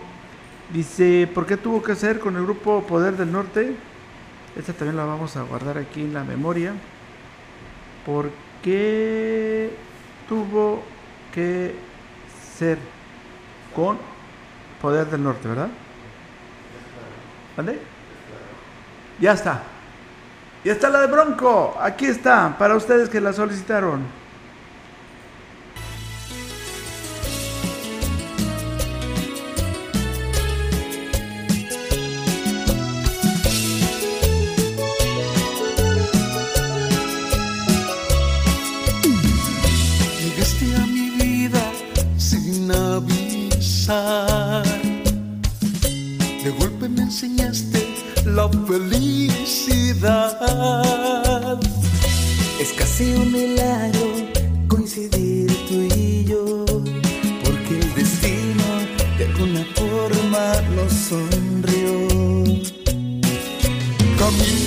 Dice, 0.73 1.29
¿por 1.33 1.47
qué 1.47 1.57
tuvo 1.57 1.83
que 1.83 1.93
hacer 1.93 2.19
con 2.19 2.37
el 2.37 2.43
grupo 2.43 2.83
Poder 2.87 3.17
del 3.17 3.31
Norte? 3.31 3.75
Esta 4.57 4.73
también 4.73 4.97
la 4.97 5.05
vamos 5.05 5.37
a 5.37 5.43
guardar 5.43 5.79
aquí 5.79 6.03
en 6.03 6.15
la 6.15 6.25
memoria. 6.25 6.73
¿Por 8.07 8.31
qué 8.63 9.71
tuvo 10.29 10.83
que 11.33 11.75
ser 12.57 12.79
con 13.75 13.99
Poder 14.81 15.07
del 15.07 15.23
Norte, 15.23 15.49
verdad? 15.49 15.69
¿Dónde? 17.57 17.81
Ya 19.21 19.33
está. 19.33 19.63
Ya 20.65 20.73
está 20.73 20.89
la 20.89 21.01
de 21.01 21.07
Bronco. 21.07 21.77
Aquí 21.81 22.07
está, 22.07 22.57
para 22.59 22.77
ustedes 22.77 23.09
que 23.09 23.21
la 23.21 23.33
solicitaron. 23.33 24.22
De 46.43 46.51
golpe 46.59 46.89
me 46.89 47.03
enseñaste 47.03 47.87
la 48.25 48.49
felicidad. 48.67 50.39
Es 52.59 52.73
casi 52.73 53.13
un 53.13 53.33
milagro 53.33 54.07
coincidir 54.67 55.49
tú 55.69 55.83
y 55.95 56.25
yo, 56.25 56.65
porque 57.45 57.81
el 57.81 57.95
destino 57.95 58.65
de 59.19 59.25
alguna 59.27 59.65
forma 59.75 60.45
nos 60.75 60.93
sonrió. 61.11 61.93
Caminaré 64.19 64.62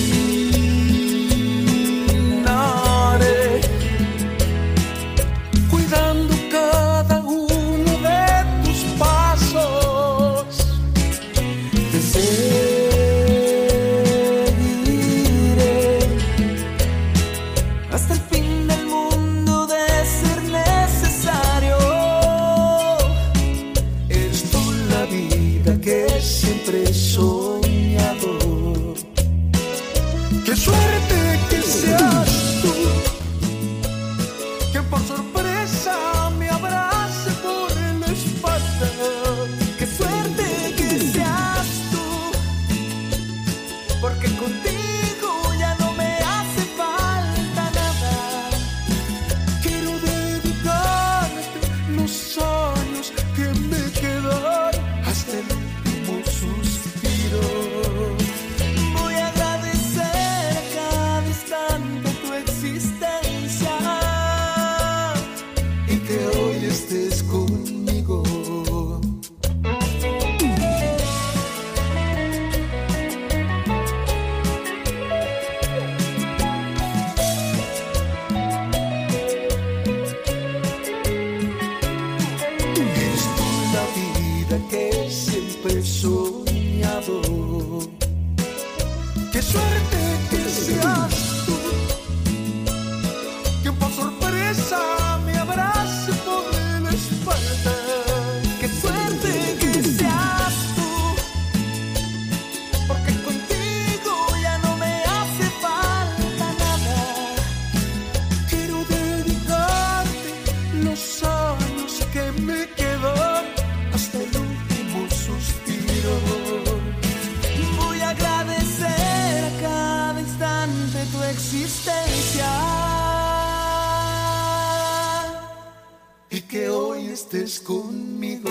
estés 127.16 127.58
conmigo. 127.60 128.50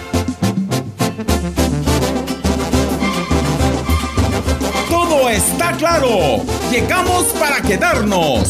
está 5.31 5.71
claro, 5.77 6.43
llegamos 6.69 7.27
para 7.39 7.61
quedarnos. 7.61 8.49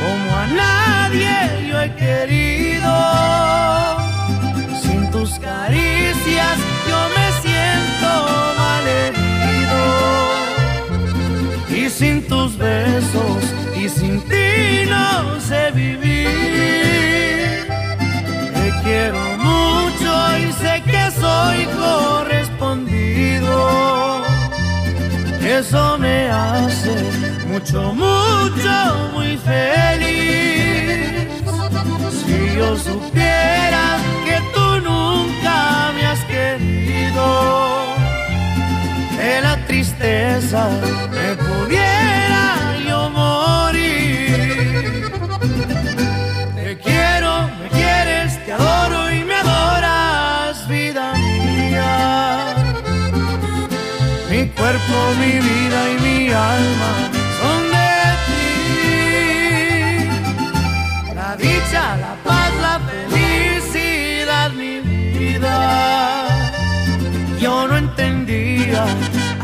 Como 0.00 0.36
a 0.36 0.46
nadie 0.46 1.34
yo 1.68 1.80
he 1.80 1.94
querido. 1.94 2.92
Sin 4.82 5.10
tus 5.10 5.38
caricias 5.38 6.58
yo 6.88 6.98
me 7.16 7.26
siento 7.42 8.10
malherido 8.58 9.82
y 11.70 11.90
sin 11.90 12.26
tus 12.26 12.56
besos 12.58 13.42
y 13.76 13.88
sin 13.88 14.20
ti 14.22 14.86
no 14.88 15.40
sé 15.40 15.70
vivir. 15.72 16.28
Te 18.54 18.72
quiero 18.82 19.20
mucho 19.38 20.12
y 20.38 20.52
sé 20.52 20.82
que 20.84 21.10
soy 21.20 21.66
correspondido. 21.80 23.56
Eso 25.42 25.98
me 25.98 26.30
hace 26.30 27.31
mucho, 27.52 27.92
mucho, 27.92 29.10
muy 29.12 29.36
feliz. 29.36 29.61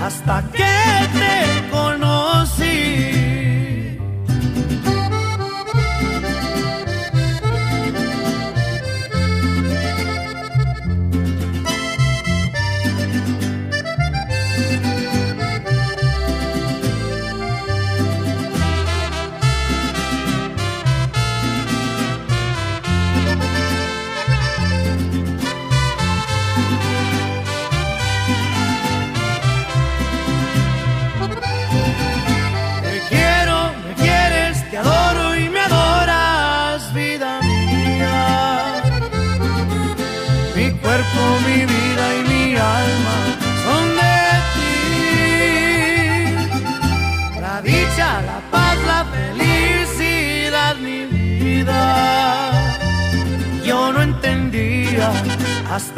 Hasta 0.08 0.42
que 0.52 0.67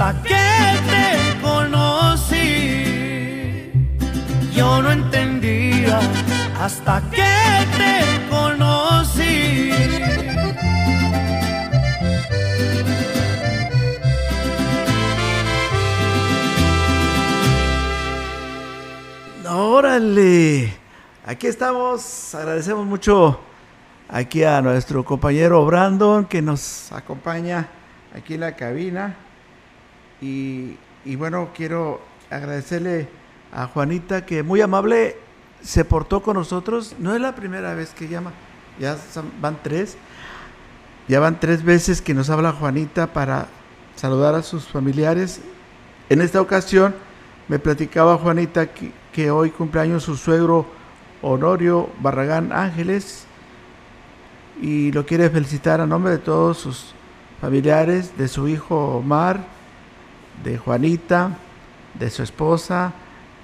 hasta 0.00 0.22
que 0.22 0.34
te 0.88 1.40
conocí. 1.42 2.40
Yo 4.50 4.80
no 4.80 4.92
entendía 4.92 6.00
hasta 6.58 7.02
que 7.10 7.66
te 7.76 8.00
conocí. 8.30 9.70
Órale, 19.46 20.72
aquí 21.26 21.46
estamos, 21.46 22.34
agradecemos 22.34 22.86
mucho 22.86 23.38
aquí 24.08 24.44
a 24.44 24.62
nuestro 24.62 25.04
compañero 25.04 25.66
Brandon 25.66 26.24
que 26.24 26.40
nos 26.40 26.90
acompaña 26.90 27.68
aquí 28.14 28.32
en 28.34 28.40
la 28.40 28.56
cabina 28.56 29.29
y, 30.20 30.76
bueno, 31.16 31.50
quiero 31.54 32.00
agradecerle 32.30 33.08
a 33.52 33.66
Juanita 33.66 34.26
que 34.26 34.42
muy 34.42 34.60
amable 34.60 35.16
se 35.62 35.84
portó 35.84 36.22
con 36.22 36.36
nosotros, 36.36 36.94
no 36.98 37.14
es 37.14 37.20
la 37.20 37.34
primera 37.34 37.74
vez 37.74 37.90
que 37.90 38.08
llama, 38.08 38.32
ya 38.78 38.96
van 39.40 39.58
tres, 39.62 39.96
ya 41.08 41.20
van 41.20 41.40
tres 41.40 41.64
veces 41.64 42.00
que 42.00 42.14
nos 42.14 42.30
habla 42.30 42.52
Juanita 42.52 43.12
para 43.12 43.48
saludar 43.96 44.34
a 44.34 44.42
sus 44.42 44.66
familiares. 44.68 45.40
En 46.08 46.20
esta 46.20 46.40
ocasión 46.40 46.94
Me 47.48 47.58
platicaba 47.58 48.16
Juanita 48.16 48.66
que, 48.66 48.92
que 49.12 49.30
hoy 49.32 49.50
cumpleaños 49.50 50.04
su 50.04 50.16
suegro 50.16 50.66
Honorio 51.20 51.90
Barragán 52.00 52.52
Ángeles 52.52 53.24
y 54.62 54.92
lo 54.92 55.04
quiere 55.04 55.28
felicitar 55.30 55.80
a 55.80 55.86
nombre 55.86 56.12
de 56.12 56.18
todos 56.18 56.58
sus 56.58 56.94
familiares, 57.40 58.16
de 58.16 58.28
su 58.28 58.46
hijo 58.46 58.98
Omar, 58.98 59.40
de 60.42 60.58
Juanita, 60.58 61.36
de 61.98 62.10
su 62.10 62.22
esposa 62.22 62.92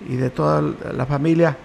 y 0.08 0.16
de 0.16 0.30
toda 0.30 0.62
la 0.92 1.06
familia. 1.06 1.56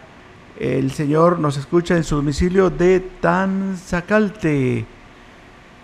El 0.60 0.92
Señor 0.92 1.40
nos 1.40 1.58
escucha 1.58 1.96
en 1.96 2.04
su 2.04 2.16
domicilio 2.16 2.70
de 2.70 3.00
Tanzacalte. 3.00 4.86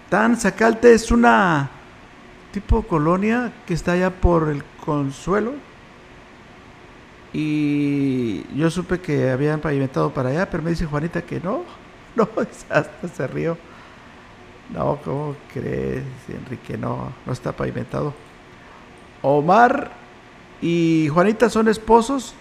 Tanzacalte 0.09 0.93
es 0.93 1.11
una 1.11 1.69
tipo 2.51 2.83
colonia 2.83 3.51
que 3.65 3.73
está 3.73 3.93
allá 3.93 4.09
por 4.09 4.49
el 4.49 4.63
Consuelo. 4.85 5.53
Y 7.33 8.45
yo 8.55 8.69
supe 8.69 8.99
que 8.99 9.29
habían 9.29 9.59
pavimentado 9.59 10.13
para 10.13 10.29
allá, 10.29 10.49
pero 10.49 10.63
me 10.63 10.71
dice 10.71 10.85
Juanita 10.85 11.21
que 11.21 11.39
no. 11.39 11.63
No, 12.17 12.27
hasta 12.69 13.07
se 13.15 13.27
rió. 13.27 13.55
No, 14.73 14.97
¿cómo 15.05 15.35
crees, 15.53 16.03
Enrique? 16.27 16.75
No, 16.75 17.11
no 17.23 17.31
está 17.31 17.51
pavimentado. 17.51 18.11
Omar 19.21 19.91
y 20.61 21.07
Juanita 21.13 21.49
son 21.49 21.67
esposos 21.67 22.33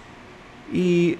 y 0.73 1.19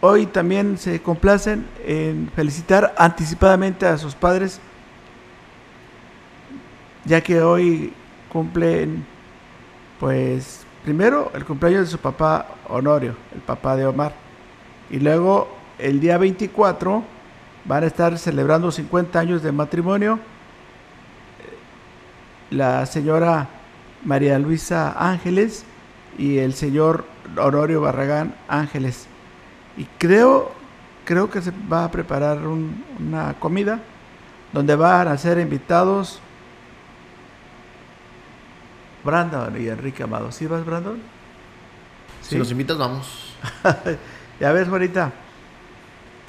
hoy 0.00 0.26
también 0.26 0.78
se 0.78 1.00
complacen 1.00 1.66
en 1.86 2.30
felicitar 2.34 2.94
anticipadamente 2.96 3.86
a 3.86 3.98
sus 3.98 4.14
padres, 4.14 4.60
ya 7.04 7.20
que 7.20 7.42
hoy 7.42 7.92
cumplen, 8.32 9.04
pues, 9.98 10.64
primero 10.84 11.30
el 11.34 11.44
cumpleaños 11.44 11.82
de 11.82 11.90
su 11.90 11.98
papá 11.98 12.46
Honorio, 12.68 13.14
el 13.34 13.40
papá 13.40 13.76
de 13.76 13.86
Omar, 13.86 14.12
y 14.90 14.98
luego 14.98 15.54
el 15.78 16.00
día 16.00 16.18
24 16.18 17.02
van 17.64 17.84
a 17.84 17.86
estar 17.86 18.18
celebrando 18.18 18.70
50 18.70 19.18
años 19.18 19.42
de 19.42 19.52
matrimonio. 19.52 20.18
La 22.50 22.84
señora 22.86 23.48
María 24.04 24.38
Luisa 24.38 24.92
Ángeles 24.98 25.64
y 26.18 26.38
el 26.38 26.54
señor 26.54 27.04
Honorio 27.36 27.80
Barragán 27.80 28.34
Ángeles. 28.48 29.06
Y 29.76 29.84
creo, 29.98 30.52
creo 31.04 31.30
que 31.30 31.40
se 31.42 31.52
va 31.72 31.84
a 31.84 31.90
preparar 31.90 32.38
un- 32.46 32.84
una 32.98 33.34
comida 33.34 33.80
donde 34.52 34.74
van 34.76 35.08
a 35.08 35.16
ser 35.18 35.38
invitados 35.38 36.20
Brandon 39.04 39.60
y 39.60 39.68
Enrique 39.68 40.02
Amado. 40.02 40.30
¿Sí 40.32 40.46
vas, 40.46 40.64
Brandon? 40.64 41.00
Si 42.22 42.36
nos 42.36 42.50
invitas, 42.50 42.76
vamos. 42.76 43.34
ya 44.40 44.52
ves, 44.52 44.68
Juanita. 44.68 45.10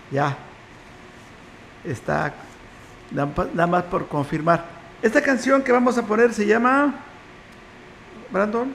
Ya. 0.10 0.38
Está 1.84 2.34
nada 3.12 3.68
más 3.68 3.84
por 3.84 4.08
confirmar. 4.08 4.64
Esta 5.02 5.22
canción 5.22 5.64
que 5.64 5.72
vamos 5.72 5.98
a 5.98 6.04
poner 6.04 6.34
se 6.34 6.46
llama 6.46 6.94
Brandon 8.32 8.74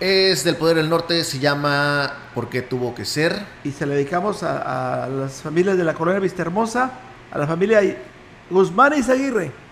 Es 0.00 0.44
del 0.44 0.56
Poder 0.56 0.76
del 0.76 0.88
Norte, 0.88 1.24
se 1.24 1.38
llama 1.38 2.12
¿Por 2.34 2.48
qué 2.48 2.62
tuvo 2.62 2.94
que 2.94 3.04
ser? 3.04 3.44
y 3.64 3.72
se 3.72 3.86
le 3.86 3.94
dedicamos 3.94 4.42
a, 4.42 5.04
a 5.04 5.08
las 5.08 5.42
familias 5.42 5.76
de 5.76 5.84
la 5.84 5.94
colonia 5.94 6.20
Vista 6.20 6.42
Hermosa, 6.42 6.90
a 7.30 7.38
la 7.38 7.46
familia 7.46 7.80
Guzmán 8.50 8.94
y 8.96 9.02
Zaguirre. 9.02 9.65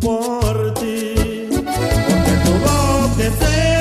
Por 0.00 0.74
ti, 0.74 1.48
porque 1.50 2.32
tuvo 2.44 3.16
que 3.16 3.44
ser 3.44 3.77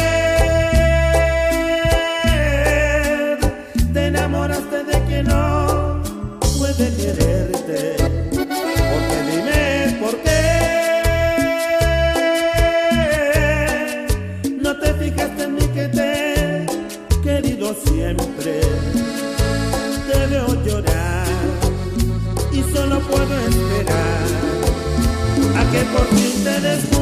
que 25.77 25.83
por 25.85 26.07
fin 26.07 26.43
te 26.43 26.96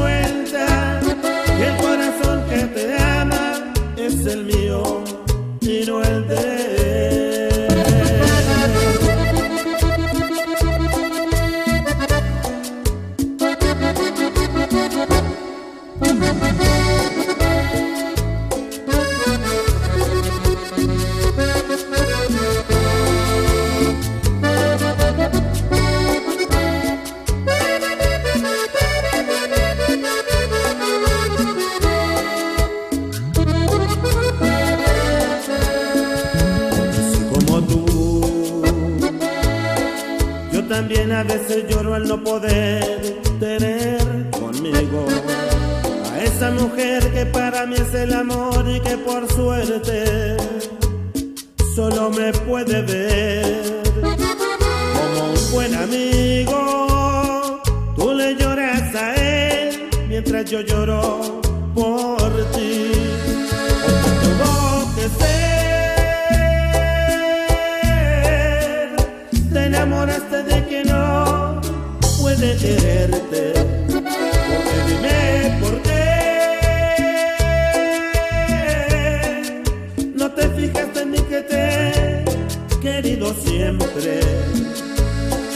querido 82.85 83.33
siempre. 83.43 84.19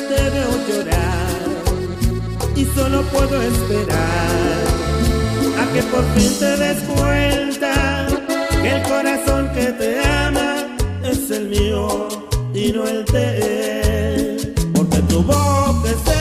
Te 0.10 0.22
veo 0.34 0.52
llorar 0.68 1.40
y 2.56 2.66
solo 2.66 3.04
puedo 3.14 3.40
esperar 3.40 4.66
a 5.62 5.64
que 5.72 5.84
por 5.84 6.04
fin 6.16 6.32
te 6.40 6.58
des 6.58 6.80
cuenta 6.96 8.08
que 8.62 8.70
el 8.78 8.82
corazón 8.82 9.52
que 9.54 9.66
te 9.80 10.04
ama 10.04 10.56
es 11.04 11.30
el 11.30 11.50
mío 11.50 12.08
y 12.52 12.72
no 12.72 12.88
el 12.88 13.06
de 13.06 13.28
él. 13.38 14.54
Porque 14.74 14.98
tuvo 15.04 15.84
que 15.84 15.90
ser. 15.90 16.20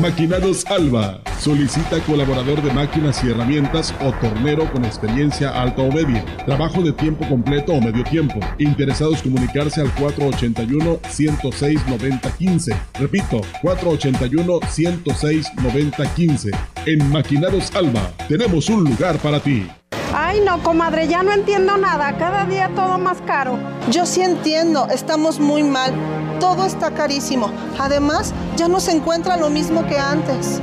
Maquinados 0.00 0.64
Alba. 0.66 1.20
Solicita 1.44 2.00
colaborador 2.06 2.62
de 2.62 2.72
máquinas 2.72 3.22
y 3.22 3.28
herramientas 3.28 3.94
o 4.00 4.10
tornero 4.12 4.72
con 4.72 4.86
experiencia 4.86 5.50
alta 5.50 5.82
o 5.82 5.92
media. 5.92 6.24
Trabajo 6.46 6.80
de 6.80 6.92
tiempo 6.92 7.28
completo 7.28 7.74
o 7.74 7.82
medio 7.82 8.02
tiempo. 8.02 8.40
Interesados 8.56 9.20
comunicarse 9.20 9.82
al 9.82 9.94
481-106-9015. 9.96 12.74
Repito, 12.98 13.42
481-106-9015. 13.62 16.50
En 16.86 17.12
Maquinados 17.12 17.76
Alba 17.76 18.10
tenemos 18.26 18.70
un 18.70 18.84
lugar 18.84 19.18
para 19.18 19.38
ti. 19.38 19.68
Ay, 20.14 20.40
no, 20.40 20.62
comadre, 20.62 21.08
ya 21.08 21.22
no 21.22 21.34
entiendo 21.34 21.76
nada. 21.76 22.16
Cada 22.16 22.46
día 22.46 22.70
todo 22.74 22.96
más 22.96 23.20
caro. 23.20 23.58
Yo 23.90 24.06
sí 24.06 24.22
entiendo, 24.22 24.88
estamos 24.90 25.40
muy 25.40 25.62
mal. 25.62 25.92
Todo 26.40 26.64
está 26.64 26.94
carísimo. 26.94 27.52
Además, 27.78 28.32
ya 28.56 28.66
no 28.66 28.80
se 28.80 28.92
encuentra 28.92 29.36
lo 29.36 29.50
mismo 29.50 29.86
que 29.86 29.98
antes. 29.98 30.62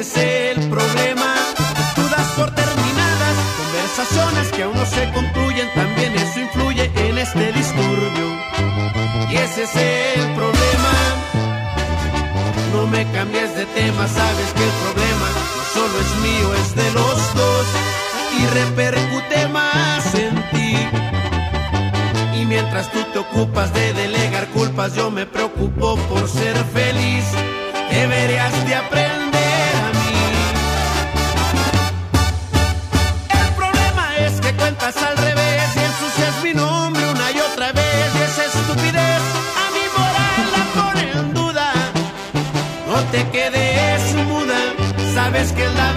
Ese 0.00 0.52
es 0.52 0.58
el 0.58 0.68
problema. 0.68 1.34
Tú 1.96 2.02
das 2.08 2.28
por 2.36 2.50
terminadas 2.54 3.36
conversaciones 3.58 4.48
que 4.52 4.62
aún 4.62 4.76
no 4.76 4.86
se 4.86 5.10
concluyen, 5.12 5.68
también 5.74 6.14
eso 6.14 6.40
influye 6.40 6.90
en 6.94 7.18
este 7.18 7.52
disturbio. 7.52 8.26
Y 9.30 9.36
ese 9.36 9.64
es 9.64 9.76
el 9.76 10.34
problema. 10.34 10.94
No 12.74 12.86
me 12.86 13.10
cambies 13.12 13.54
de 13.56 13.66
tema, 13.66 14.06
sabes 14.06 14.48
que 14.56 14.64
el 14.64 14.74
problema 14.84 15.28
no 15.56 15.62
solo 15.74 15.94
es 16.04 16.12
mío, 16.28 16.54
es 16.62 16.74
de 16.76 16.92
los 16.92 17.34
dos 17.34 17.66
y 18.38 18.46
repercute 18.54 19.48
más 19.48 20.14
en 20.14 20.34
ti. 20.52 20.76
Y 22.40 22.44
mientras 22.44 22.90
tú 22.92 23.02
te 23.12 23.18
ocupas 23.18 23.72
de 23.74 23.92
delegar 23.94 24.46
culpas, 24.48 24.94
yo 24.94 25.10
me 25.10 25.26
preocupo 25.26 25.96
por 26.08 26.28
ser 26.28 26.56
feliz. 26.72 27.24
Deberías 27.90 28.66
de 28.66 28.74
aprender 28.76 29.27
te 43.18 43.30
quedes 43.30 44.14
muda, 44.26 44.74
sabes 45.12 45.52
que 45.52 45.64
es 45.64 45.74
la 45.74 45.92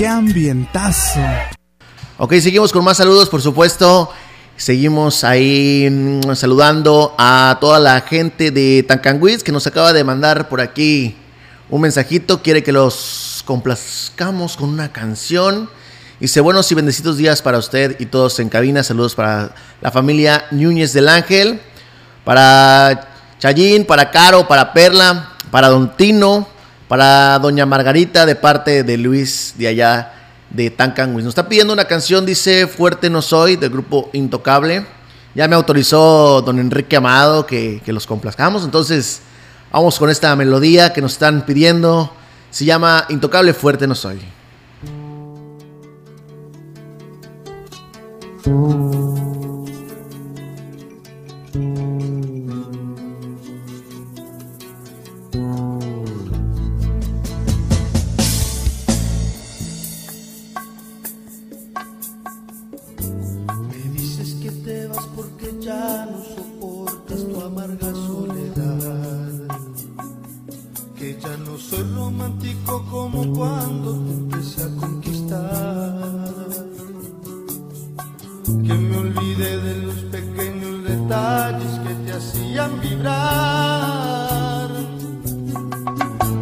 qué 0.00 0.08
ambientazo. 0.08 1.20
Ok, 2.16 2.32
seguimos 2.40 2.72
con 2.72 2.82
más 2.82 2.96
saludos, 2.96 3.28
por 3.28 3.42
supuesto. 3.42 4.10
Seguimos 4.56 5.24
ahí 5.24 5.90
mm, 5.90 6.34
saludando 6.36 7.14
a 7.18 7.58
toda 7.60 7.78
la 7.78 8.00
gente 8.00 8.50
de 8.50 8.82
Tancanguis 8.82 9.44
que 9.44 9.52
nos 9.52 9.66
acaba 9.66 9.92
de 9.92 10.02
mandar 10.02 10.48
por 10.48 10.62
aquí 10.62 11.16
un 11.68 11.82
mensajito. 11.82 12.40
Quiere 12.40 12.62
que 12.62 12.72
los 12.72 13.42
complazcamos 13.44 14.56
con 14.56 14.70
una 14.70 14.90
canción. 14.90 15.68
Dice 16.18 16.40
buenos 16.40 16.72
y 16.72 16.74
bendecidos 16.74 17.18
días 17.18 17.42
para 17.42 17.58
usted 17.58 17.96
y 17.98 18.06
todos 18.06 18.40
en 18.40 18.48
cabina. 18.48 18.82
Saludos 18.82 19.14
para 19.14 19.54
la 19.82 19.90
familia 19.90 20.46
Núñez 20.50 20.94
del 20.94 21.10
Ángel, 21.10 21.60
para 22.24 23.06
Chayín, 23.38 23.84
para 23.84 24.10
Caro, 24.10 24.48
para 24.48 24.72
Perla, 24.72 25.32
para 25.50 25.68
Don 25.68 25.94
Tino, 25.94 26.48
Para 26.90 27.38
doña 27.38 27.66
Margarita 27.66 28.26
de 28.26 28.34
parte 28.34 28.82
de 28.82 28.96
Luis 28.96 29.54
de 29.56 29.68
allá 29.68 30.12
de 30.50 30.70
Tancanwis. 30.70 31.24
Nos 31.24 31.30
está 31.30 31.48
pidiendo 31.48 31.72
una 31.72 31.84
canción, 31.84 32.26
dice 32.26 32.66
Fuerte 32.66 33.08
no 33.08 33.22
soy, 33.22 33.54
del 33.54 33.70
grupo 33.70 34.10
Intocable. 34.12 34.84
Ya 35.36 35.46
me 35.46 35.54
autorizó 35.54 36.42
don 36.42 36.58
Enrique 36.58 36.96
Amado 36.96 37.46
que, 37.46 37.80
que 37.84 37.92
los 37.92 38.08
complazcamos. 38.08 38.64
Entonces, 38.64 39.20
vamos 39.70 40.00
con 40.00 40.10
esta 40.10 40.34
melodía 40.34 40.92
que 40.92 41.00
nos 41.00 41.12
están 41.12 41.46
pidiendo. 41.46 42.12
Se 42.50 42.64
llama 42.64 43.06
Intocable 43.08 43.54
Fuerte 43.54 43.86
no 43.86 43.94
soy. 43.94 44.18
No 71.44 71.58
soy 71.58 71.82
romántico 71.94 72.84
como 72.90 73.32
cuando 73.32 73.92
te 73.92 74.12
empecé 74.12 74.62
a 74.62 74.76
conquistar. 74.76 76.34
Que 78.44 78.74
me 78.74 78.96
olvidé 78.98 79.58
de 79.58 79.76
los 79.86 79.96
pequeños 80.16 80.84
detalles 80.84 81.78
que 81.84 81.94
te 82.04 82.12
hacían 82.12 82.80
vibrar. 82.80 84.68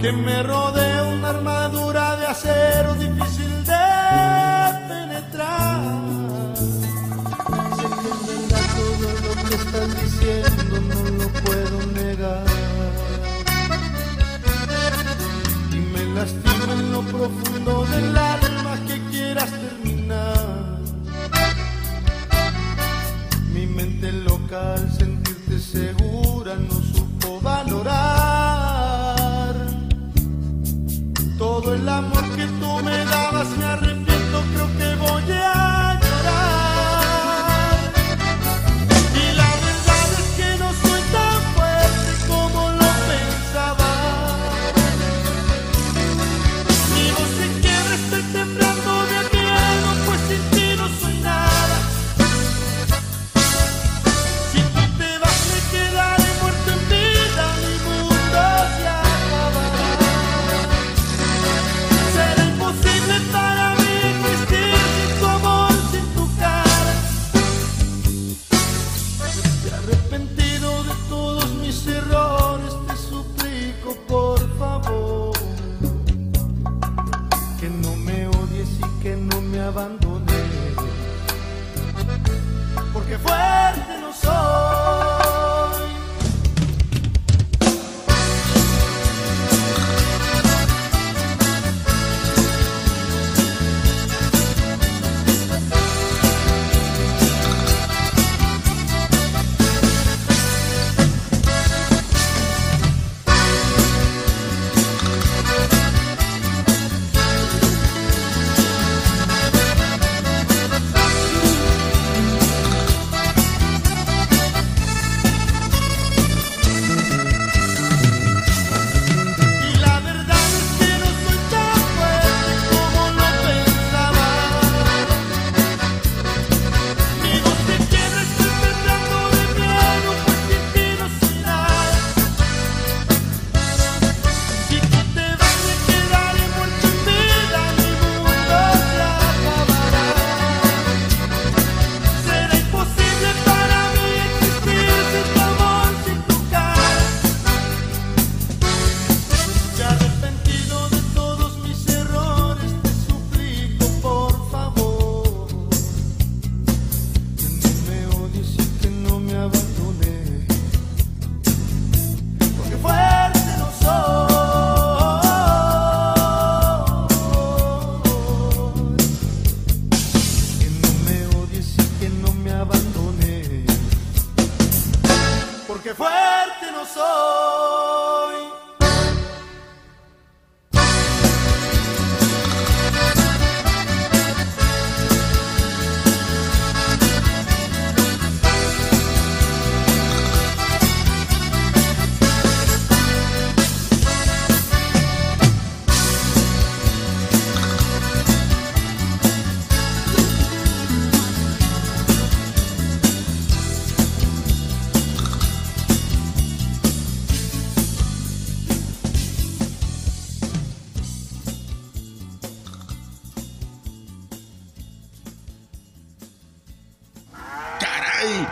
Que 0.01 0.13
me 0.13 0.43
rodea 0.43 1.05
una 1.05 1.29
armadura 1.31 2.17
de 2.17 2.27
acero 2.27 2.95
difícil 2.95 3.65
de 3.65 3.85
penetrar. 4.89 5.83
Sé 7.77 7.87
que 8.01 8.09
es 8.11 8.67
todo 8.77 9.09
lo 9.25 9.33
que 9.49 9.55
estás 9.55 9.89
diciendo, 10.03 10.48
lastima 17.19 17.97
en 17.97 18.28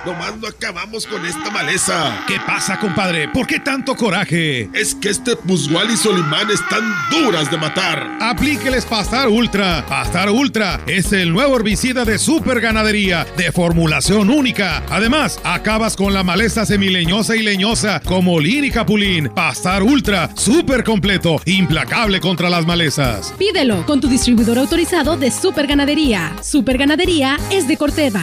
Nomás 0.05 0.37
no 0.37 0.49
acabamos 0.49 1.07
con 1.07 1.25
esta 1.27 1.51
maleza. 1.51 2.25
¿Qué 2.27 2.37
pasa, 2.47 2.79
compadre? 2.79 3.29
¿Por 3.29 3.47
qué 3.47 3.61
tanto 3.61 3.95
coraje? 3.95 4.69
Es 4.73 4.95
que 4.95 5.11
este 5.11 5.37
Pusgual 5.37 5.91
y 5.91 5.97
Solimán 5.97 6.51
están 6.51 6.83
duras 7.11 7.51
de 7.51 7.57
matar. 7.57 8.19
Aplíqueles 8.21 8.85
Pastar 8.85 9.29
Ultra. 9.29 9.85
Pastar 9.89 10.31
Ultra 10.31 10.81
es 10.87 11.13
el 11.13 11.33
nuevo 11.33 11.57
herbicida 11.57 12.05
de 12.05 12.19
super 12.19 12.61
ganadería 12.61 13.27
de 13.37 13.53
formulación 13.53 14.31
única. 14.31 14.83
Además, 14.91 15.41
acabas 15.45 15.97
con 15.97 16.15
la 16.15 16.23
maleza 16.23 16.65
semileñosa 16.67 17.37
y 17.37 17.43
leñosa 17.43 18.01
como 18.01 18.41
lin 18.41 18.65
y 18.65 18.71
capulín. 18.71 19.29
Pastar 19.35 19.83
Ultra, 19.83 20.31
súper 20.37 20.85
completo, 20.85 21.41
implacable 21.45 22.21
contra 22.21 22.49
las 22.49 22.67
malezas. 22.67 23.35
Pídelo 23.39 23.85
con 23.87 24.01
tu 24.01 24.09
distribuidor 24.09 24.59
autorizado 24.59 25.17
de 25.17 25.31
Super 25.31 25.67
Ganadería. 25.67 26.37
Super 26.43 26.79
Ganadería 26.79 27.39
es 27.51 27.69
de 27.69 27.77
Corteva. 27.77 28.23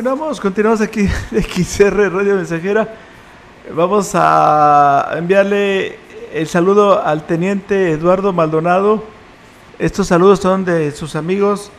Continuamos, 0.00 0.40
continuamos 0.40 0.80
aquí 0.80 1.06
de 1.30 1.42
XR 1.64 2.10
Radio 2.10 2.36
Mensajera. 2.36 2.88
Vamos 3.70 4.12
a 4.14 5.10
enviarle 5.14 5.98
el 6.32 6.46
saludo 6.46 7.04
al 7.04 7.26
teniente 7.26 7.90
Eduardo 7.90 8.32
Maldonado. 8.32 9.04
Estos 9.78 10.06
saludos 10.06 10.40
son 10.40 10.64
de 10.64 10.90
sus 10.92 11.16
amigos 11.16 11.70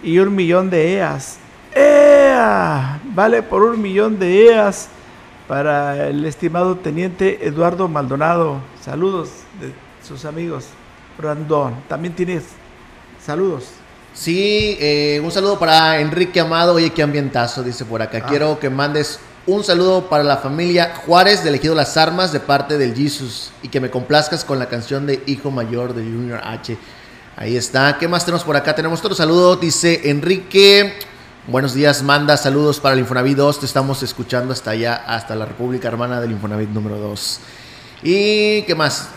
y 0.00 0.20
un 0.20 0.32
millón 0.32 0.70
de 0.70 0.94
EAS. 0.94 1.40
¡Ea! 1.74 3.00
Vale 3.06 3.42
por 3.42 3.64
un 3.64 3.82
millón 3.82 4.20
de 4.20 4.46
EAS 4.46 4.88
para 5.48 6.06
el 6.06 6.24
estimado 6.26 6.76
teniente 6.76 7.44
Eduardo 7.44 7.88
Maldonado. 7.88 8.58
Saludos 8.80 9.28
de 9.60 9.72
sus 10.06 10.24
amigos. 10.24 10.68
Brandon, 11.18 11.74
también 11.88 12.14
tienes 12.14 12.44
saludos. 13.20 13.72
Sí, 14.14 14.76
eh, 14.80 15.20
un 15.22 15.30
saludo 15.30 15.58
para 15.58 16.00
Enrique 16.00 16.40
Amado. 16.40 16.74
Oye, 16.74 16.90
qué 16.90 17.02
ambientazo, 17.02 17.62
dice 17.62 17.84
por 17.84 18.02
acá. 18.02 18.22
Ah. 18.24 18.26
Quiero 18.28 18.58
que 18.58 18.70
mandes 18.70 19.20
un 19.46 19.64
saludo 19.64 20.08
para 20.08 20.22
la 20.22 20.36
familia 20.36 20.94
Juárez 21.06 21.42
de 21.42 21.48
Elegido 21.48 21.74
Las 21.74 21.96
Armas 21.96 22.32
de 22.32 22.40
parte 22.40 22.76
del 22.76 22.94
Jesus 22.94 23.52
y 23.62 23.68
que 23.68 23.80
me 23.80 23.90
complazcas 23.90 24.44
con 24.44 24.58
la 24.58 24.68
canción 24.68 25.06
de 25.06 25.22
Hijo 25.26 25.50
Mayor 25.50 25.94
de 25.94 26.02
Junior 26.02 26.40
H. 26.44 26.76
Ahí 27.36 27.56
está. 27.56 27.96
¿Qué 27.98 28.06
más 28.06 28.24
tenemos 28.24 28.44
por 28.44 28.56
acá? 28.56 28.74
Tenemos 28.74 29.00
otro 29.00 29.14
saludo. 29.14 29.56
Dice 29.56 30.10
Enrique. 30.10 30.92
Buenos 31.46 31.72
días, 31.72 32.02
manda 32.02 32.36
saludos 32.36 32.78
para 32.80 32.92
el 32.92 33.00
Infonavit 33.00 33.36
2. 33.36 33.60
Te 33.60 33.66
estamos 33.66 34.02
escuchando 34.02 34.52
hasta 34.52 34.72
allá, 34.72 34.94
hasta 35.06 35.34
la 35.34 35.46
República 35.46 35.88
Hermana 35.88 36.20
del 36.20 36.32
Infonavit 36.32 36.68
número 36.68 36.98
2. 36.98 37.40
¿Y 38.02 38.62
qué 38.62 38.74
más? 38.74 39.08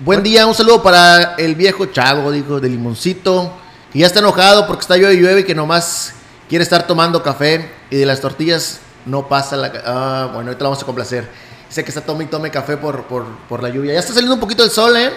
Buen 0.00 0.22
día, 0.22 0.46
un 0.46 0.54
saludo 0.54 0.82
para 0.82 1.36
el 1.36 1.54
viejo 1.54 1.86
Chago, 1.86 2.30
dijo, 2.30 2.60
de 2.60 2.68
Limoncito, 2.68 3.50
que 3.94 4.00
ya 4.00 4.08
está 4.08 4.18
enojado 4.18 4.66
porque 4.66 4.80
está 4.80 4.96
llueve 4.96 5.14
y 5.14 5.20
llueve 5.20 5.40
y 5.42 5.44
que 5.44 5.54
nomás 5.54 6.14
quiere 6.48 6.64
estar 6.64 6.84
tomando 6.84 7.22
café 7.22 7.70
y 7.90 7.96
de 7.96 8.04
las 8.04 8.20
tortillas 8.20 8.80
no 9.06 9.28
pasa 9.28 9.56
la... 9.56 9.72
Ah, 9.86 10.30
bueno, 10.34 10.48
ahorita 10.48 10.64
lo 10.64 10.70
vamos 10.70 10.82
a 10.82 10.86
complacer. 10.86 11.28
Dice 11.68 11.84
que 11.84 11.90
está 11.90 12.00
tome 12.00 12.24
y 12.24 12.26
tome 12.26 12.50
café 12.50 12.76
por, 12.76 13.04
por, 13.04 13.24
por 13.48 13.62
la 13.62 13.68
lluvia. 13.68 13.92
Ya 13.92 14.00
está 14.00 14.12
saliendo 14.12 14.34
un 14.34 14.40
poquito 14.40 14.64
el 14.64 14.70
sol, 14.70 14.96
¿eh? 14.96 15.12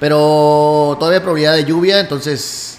Pero 0.00 0.96
todavía 0.98 1.18
hay 1.18 1.22
probabilidad 1.22 1.54
de 1.56 1.66
lluvia, 1.66 2.00
entonces 2.00 2.78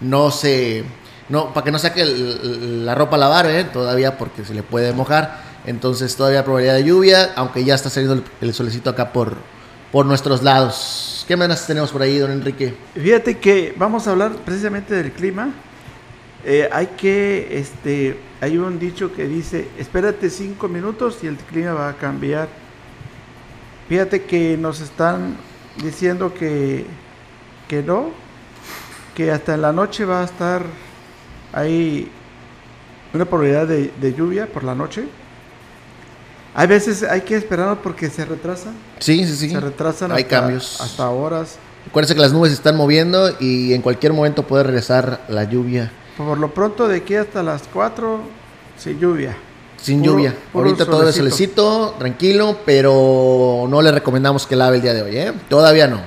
no 0.00 0.32
se... 0.32 0.84
No, 1.28 1.54
para 1.54 1.64
que 1.64 1.70
no 1.70 1.78
saque 1.78 2.04
la 2.04 2.96
ropa 2.96 3.14
a 3.14 3.20
lavar, 3.20 3.46
¿eh? 3.46 3.62
Todavía 3.62 4.18
porque 4.18 4.44
se 4.44 4.54
le 4.54 4.64
puede 4.64 4.92
mojar. 4.92 5.40
Entonces 5.66 6.16
todavía 6.16 6.40
hay 6.40 6.44
probabilidad 6.44 6.74
de 6.74 6.82
lluvia, 6.82 7.30
aunque 7.36 7.62
ya 7.62 7.76
está 7.76 7.90
saliendo 7.90 8.14
el, 8.14 8.24
el 8.40 8.54
solecito 8.54 8.90
acá 8.90 9.12
por, 9.12 9.36
por 9.92 10.06
nuestros 10.06 10.42
lados. 10.42 11.24
¿Qué 11.26 11.36
más 11.36 11.66
tenemos 11.66 11.90
por 11.90 12.02
ahí, 12.02 12.18
don 12.18 12.30
Enrique? 12.30 12.74
Fíjate 12.94 13.38
que 13.38 13.74
vamos 13.76 14.06
a 14.06 14.12
hablar 14.12 14.32
precisamente 14.44 14.94
del 14.94 15.12
clima. 15.12 15.50
Eh, 16.44 16.68
hay 16.72 16.88
que, 16.88 17.58
este, 17.58 18.18
hay 18.40 18.56
un 18.56 18.78
dicho 18.78 19.12
que 19.12 19.26
dice, 19.26 19.68
espérate 19.78 20.30
cinco 20.30 20.68
minutos 20.68 21.18
y 21.22 21.26
el 21.26 21.36
clima 21.36 21.72
va 21.74 21.88
a 21.90 21.96
cambiar. 21.96 22.48
Fíjate 23.88 24.22
que 24.22 24.56
nos 24.56 24.80
están 24.80 25.36
diciendo 25.82 26.32
que, 26.32 26.86
que 27.68 27.82
no, 27.82 28.10
que 29.14 29.30
hasta 29.30 29.54
en 29.54 29.62
la 29.62 29.72
noche 29.72 30.04
va 30.04 30.22
a 30.22 30.24
estar 30.24 30.64
ahí 31.52 32.10
una 33.12 33.24
probabilidad 33.24 33.66
de 33.66 34.14
lluvia 34.14 34.46
por 34.46 34.62
la 34.64 34.74
noche. 34.74 35.04
Hay 36.54 36.66
veces 36.66 37.02
hay 37.04 37.20
que 37.22 37.36
esperar 37.36 37.78
porque 37.82 38.10
se 38.10 38.24
retrasa. 38.24 38.70
Sí, 38.98 39.24
sí, 39.26 39.36
sí. 39.36 39.50
Se 39.50 39.60
retrasan 39.60 40.10
Hay 40.12 40.22
hasta- 40.22 40.40
cambios. 40.40 40.80
hasta 40.80 41.08
horas. 41.10 41.56
Acuérdense 41.88 42.14
que 42.14 42.20
las 42.20 42.32
nubes 42.32 42.50
se 42.50 42.56
están 42.56 42.76
moviendo 42.76 43.30
y 43.40 43.72
en 43.72 43.82
cualquier 43.82 44.12
momento 44.12 44.42
puede 44.46 44.64
regresar 44.64 45.20
la 45.28 45.44
lluvia. 45.44 45.90
Por 46.16 46.38
lo 46.38 46.52
pronto 46.52 46.88
de 46.88 46.98
aquí 46.98 47.14
hasta 47.14 47.42
las 47.42 47.62
4 47.72 48.20
sin 48.78 48.98
lluvia. 48.98 49.36
Sin 49.80 50.00
Puro- 50.00 50.12
lluvia. 50.12 50.34
puro 50.52 50.66
Ahorita 50.66 50.84
todo 50.84 51.08
es 51.08 51.14
solecito, 51.14 51.94
tranquilo, 51.98 52.58
pero 52.66 53.66
no 53.68 53.80
le 53.80 53.92
recomendamos 53.92 54.46
que 54.46 54.56
lave 54.56 54.76
el 54.76 54.82
día 54.82 54.92
de 54.92 55.02
hoy, 55.02 55.16
¿eh? 55.16 55.32
Todavía 55.48 55.86
no. 55.86 56.00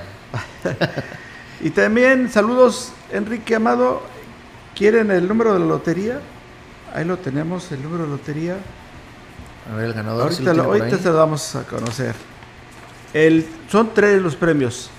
Y 1.60 1.70
también 1.70 2.30
saludos, 2.30 2.90
Enrique 3.10 3.54
Amado. 3.54 4.02
¿Quieren 4.76 5.10
el 5.10 5.26
número 5.26 5.54
de 5.54 5.60
la 5.60 5.66
lotería? 5.66 6.20
Ahí 6.94 7.04
lo 7.04 7.16
tenemos, 7.16 7.70
el 7.72 7.82
número 7.82 8.04
de 8.04 8.10
lotería. 8.10 8.56
A 9.70 9.76
ver, 9.76 9.84
el 9.86 9.94
ganador. 9.94 10.30
Ahorita, 10.30 10.54
lo 10.54 10.64
ahorita 10.64 10.98
se 10.98 11.08
lo 11.08 11.16
vamos 11.16 11.56
a 11.56 11.64
conocer. 11.64 12.14
El, 13.12 13.46
son 13.70 13.90
tres 13.94 14.20
los 14.20 14.36
premios. 14.36 14.90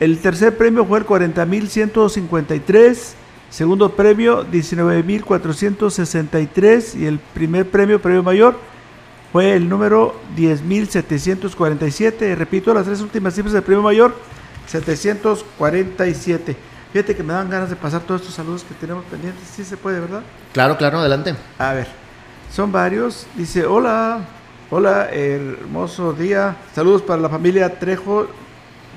El 0.00 0.18
tercer 0.18 0.56
premio 0.56 0.84
fue 0.84 0.98
el 0.98 1.06
40.153. 1.06 3.12
Segundo 3.50 3.94
premio, 3.94 4.44
19.463. 4.50 6.98
Y 6.98 7.06
el 7.06 7.20
primer 7.20 7.70
premio, 7.70 8.02
premio 8.02 8.24
mayor, 8.24 8.58
fue 9.32 9.54
el 9.54 9.68
número 9.68 10.16
10.747. 10.36 12.34
Repito, 12.34 12.74
las 12.74 12.86
tres 12.86 13.00
últimas 13.00 13.34
cifras 13.34 13.52
del 13.52 13.62
premio 13.62 13.82
mayor, 13.82 14.16
747. 14.66 16.56
Fíjate 16.92 17.14
que 17.16 17.22
me 17.22 17.32
dan 17.32 17.48
ganas 17.50 17.70
de 17.70 17.76
pasar 17.76 18.00
todos 18.02 18.20
estos 18.20 18.34
saludos 18.34 18.64
que 18.64 18.74
tenemos 18.74 19.04
pendientes. 19.04 19.48
Sí 19.48 19.64
se 19.64 19.76
puede, 19.76 20.00
¿verdad? 20.00 20.22
Claro, 20.52 20.76
claro, 20.76 20.98
adelante. 20.98 21.36
A 21.58 21.72
ver, 21.72 21.86
son 22.54 22.70
varios. 22.70 23.26
Dice, 23.34 23.66
hola, 23.66 24.20
hola, 24.70 25.08
hermoso 25.10 26.12
día. 26.12 26.56
Saludos 26.72 27.02
para 27.02 27.20
la 27.20 27.28
familia 27.28 27.80
Trejo 27.80 28.28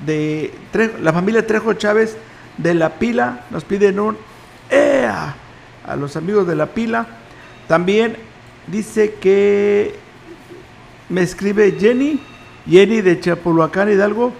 de 0.06 0.54
la 1.02 1.12
familia 1.12 1.44
Trejo 1.44 1.72
Chávez 1.72 2.16
de 2.56 2.74
La 2.74 2.90
Pila. 3.00 3.46
Nos 3.50 3.64
piden 3.64 3.98
un 3.98 4.16
¡Ea! 4.70 5.34
a 5.84 5.96
los 5.96 6.14
amigos 6.14 6.46
de 6.46 6.54
La 6.54 6.66
Pila. 6.66 7.08
También 7.66 8.16
dice 8.68 9.14
que 9.14 9.96
me 11.08 11.22
escribe 11.22 11.76
Jenny, 11.80 12.20
Jenny 12.64 13.00
de 13.00 13.18
Chapulhuacán 13.18 13.90
Hidalgo. 13.90 14.32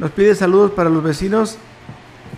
Nos 0.00 0.10
pide 0.10 0.34
saludos 0.34 0.72
para 0.72 0.90
los 0.90 1.04
vecinos 1.04 1.58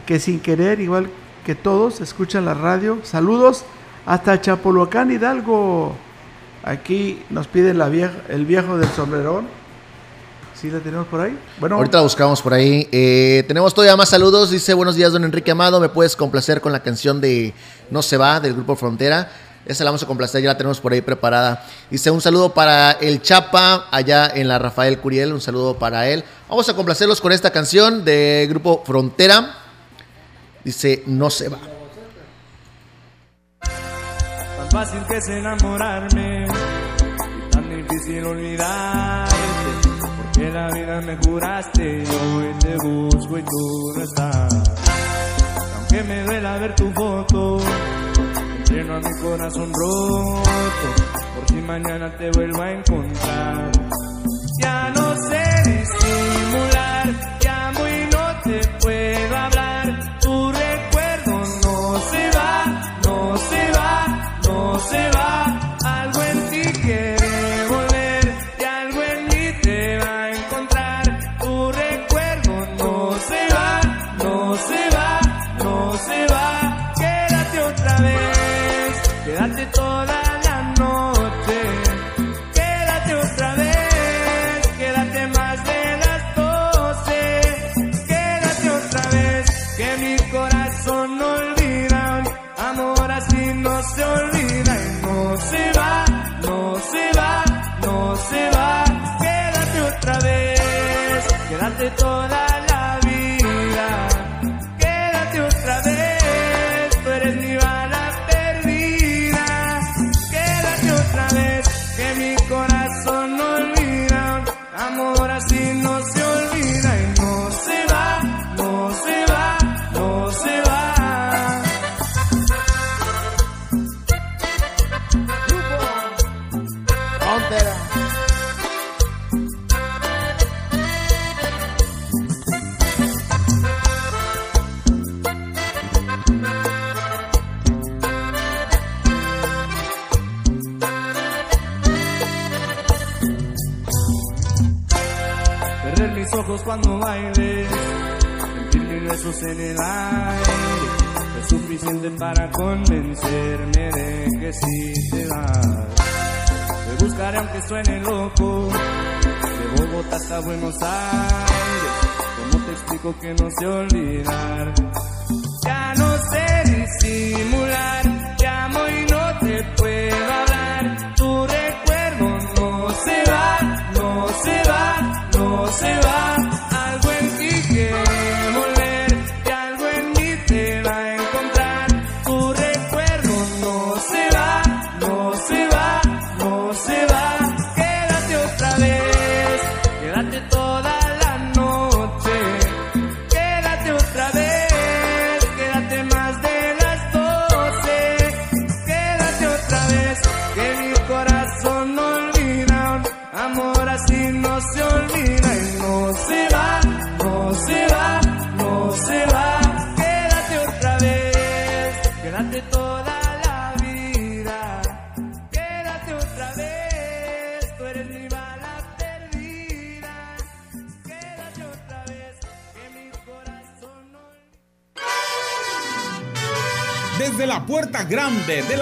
que 0.05 0.21
sin 0.21 0.41
querer, 0.41 0.81
igual 0.81 1.09
que 1.47 1.55
todos, 1.55 2.03
escuchan 2.03 2.45
la 2.45 2.53
radio. 2.53 2.99
Saludos 3.05 3.65
hasta 4.05 4.39
Chapulhuacán 4.39 5.11
Hidalgo. 5.11 5.97
Aquí 6.67 7.23
nos 7.31 7.47
pide 7.47 7.71
el 7.71 8.45
viejo 8.45 8.77
del 8.77 8.89
sombrerón. 8.91 9.47
¿Sí 10.61 10.69
la 10.69 10.81
tenemos 10.81 11.07
por 11.07 11.21
ahí? 11.21 11.39
Bueno. 11.61 11.77
Ahorita 11.77 11.99
la 11.99 12.03
buscamos 12.03 12.43
por 12.43 12.55
ahí. 12.55 12.89
Eh, 12.91 13.45
tenemos 13.47 13.73
todavía 13.73 13.97
más 13.97 14.09
saludos. 14.09 14.51
Dice, 14.51 14.75
buenos 14.75 14.97
días, 14.97 15.13
don 15.13 15.23
Enrique 15.23 15.53
Amado. 15.53 15.79
¿Me 15.79 15.89
puedes 15.89 16.17
complacer 16.17 16.61
con 16.61 16.73
la 16.73 16.83
canción 16.83 17.21
de 17.21 17.55
No 17.89 18.03
se 18.03 18.17
va 18.17 18.41
del 18.41 18.55
Grupo 18.55 18.75
Frontera? 18.75 19.31
Esa 19.65 19.85
la 19.85 19.91
vamos 19.91 20.03
a 20.03 20.07
complacer, 20.07 20.43
ya 20.43 20.49
la 20.49 20.57
tenemos 20.57 20.81
por 20.81 20.93
ahí 20.93 21.03
preparada. 21.03 21.65
Dice 21.89 22.11
un 22.11 22.21
saludo 22.21 22.53
para 22.53 22.93
el 22.93 23.23
Chapa, 23.23 23.87
allá 23.93 24.29
en 24.35 24.49
la 24.49 24.59
Rafael 24.59 24.99
Curiel, 24.99 25.33
un 25.33 25.41
saludo 25.41 25.79
para 25.79 26.09
él. 26.09 26.25
Vamos 26.49 26.69
a 26.69 26.75
complacerlos 26.75 27.21
con 27.21 27.31
esta 27.31 27.53
canción 27.53 28.05
de 28.05 28.47
Grupo 28.51 28.83
Frontera. 28.85 29.55
Dice, 30.65 31.05
no 31.07 31.31
se 31.31 31.49
va 31.49 31.76
fácil 34.77 35.03
que 35.09 35.17
es 35.17 35.29
enamorarme 35.29 36.45
y 36.45 37.51
tan 37.51 37.71
difícil 37.71 38.27
olvidarte. 38.27 39.35
Porque 40.19 40.51
la 40.51 40.71
vida 40.71 41.01
me 41.01 41.17
curaste, 41.17 42.05
yo 42.05 42.37
hoy 42.37 42.55
te 42.61 42.77
busco 42.77 43.39
y 43.39 43.43
tú 43.43 43.93
no 43.97 44.03
estás. 44.03 44.55
Aunque 45.77 46.03
me 46.05 46.23
duela 46.25 46.59
ver 46.59 46.75
tu 46.75 46.93
foto, 46.93 47.59
lleno 48.71 48.97
a 48.97 49.01
mi 49.01 49.21
corazón 49.23 49.73
roto. 49.73 50.89
Por 51.37 51.49
si 51.49 51.63
mañana 51.63 52.15
te 52.19 52.31
vuelvo 52.33 52.61
a 52.61 52.71
encontrar, 52.73 53.73
ya 54.61 54.93
no 54.95 55.15
sé 55.31 55.71
disimular. 55.71 56.76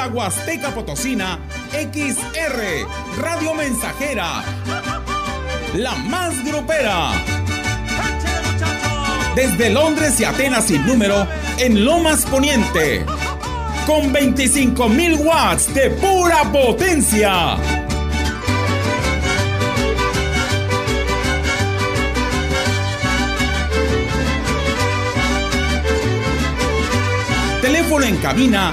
la 0.04 0.10
Huasteca 0.10 0.70
Potosina, 0.74 1.38
XR, 1.72 3.20
Radio 3.22 3.54
Mensajera, 3.54 4.44
la 5.74 5.94
más 5.94 6.44
grupera. 6.44 7.12
Desde 9.34 9.70
Londres 9.70 10.20
y 10.20 10.24
Atenas 10.24 10.66
sin 10.66 10.86
número, 10.86 11.26
en 11.58 11.86
Lomas 11.86 12.26
Poniente, 12.26 13.06
con 13.86 14.12
25.000 14.12 15.24
watts 15.24 15.72
de 15.72 15.90
pura 15.90 16.42
potencia. 16.52 17.56
Teléfono 27.62 28.04
en 28.04 28.16
cabina 28.18 28.72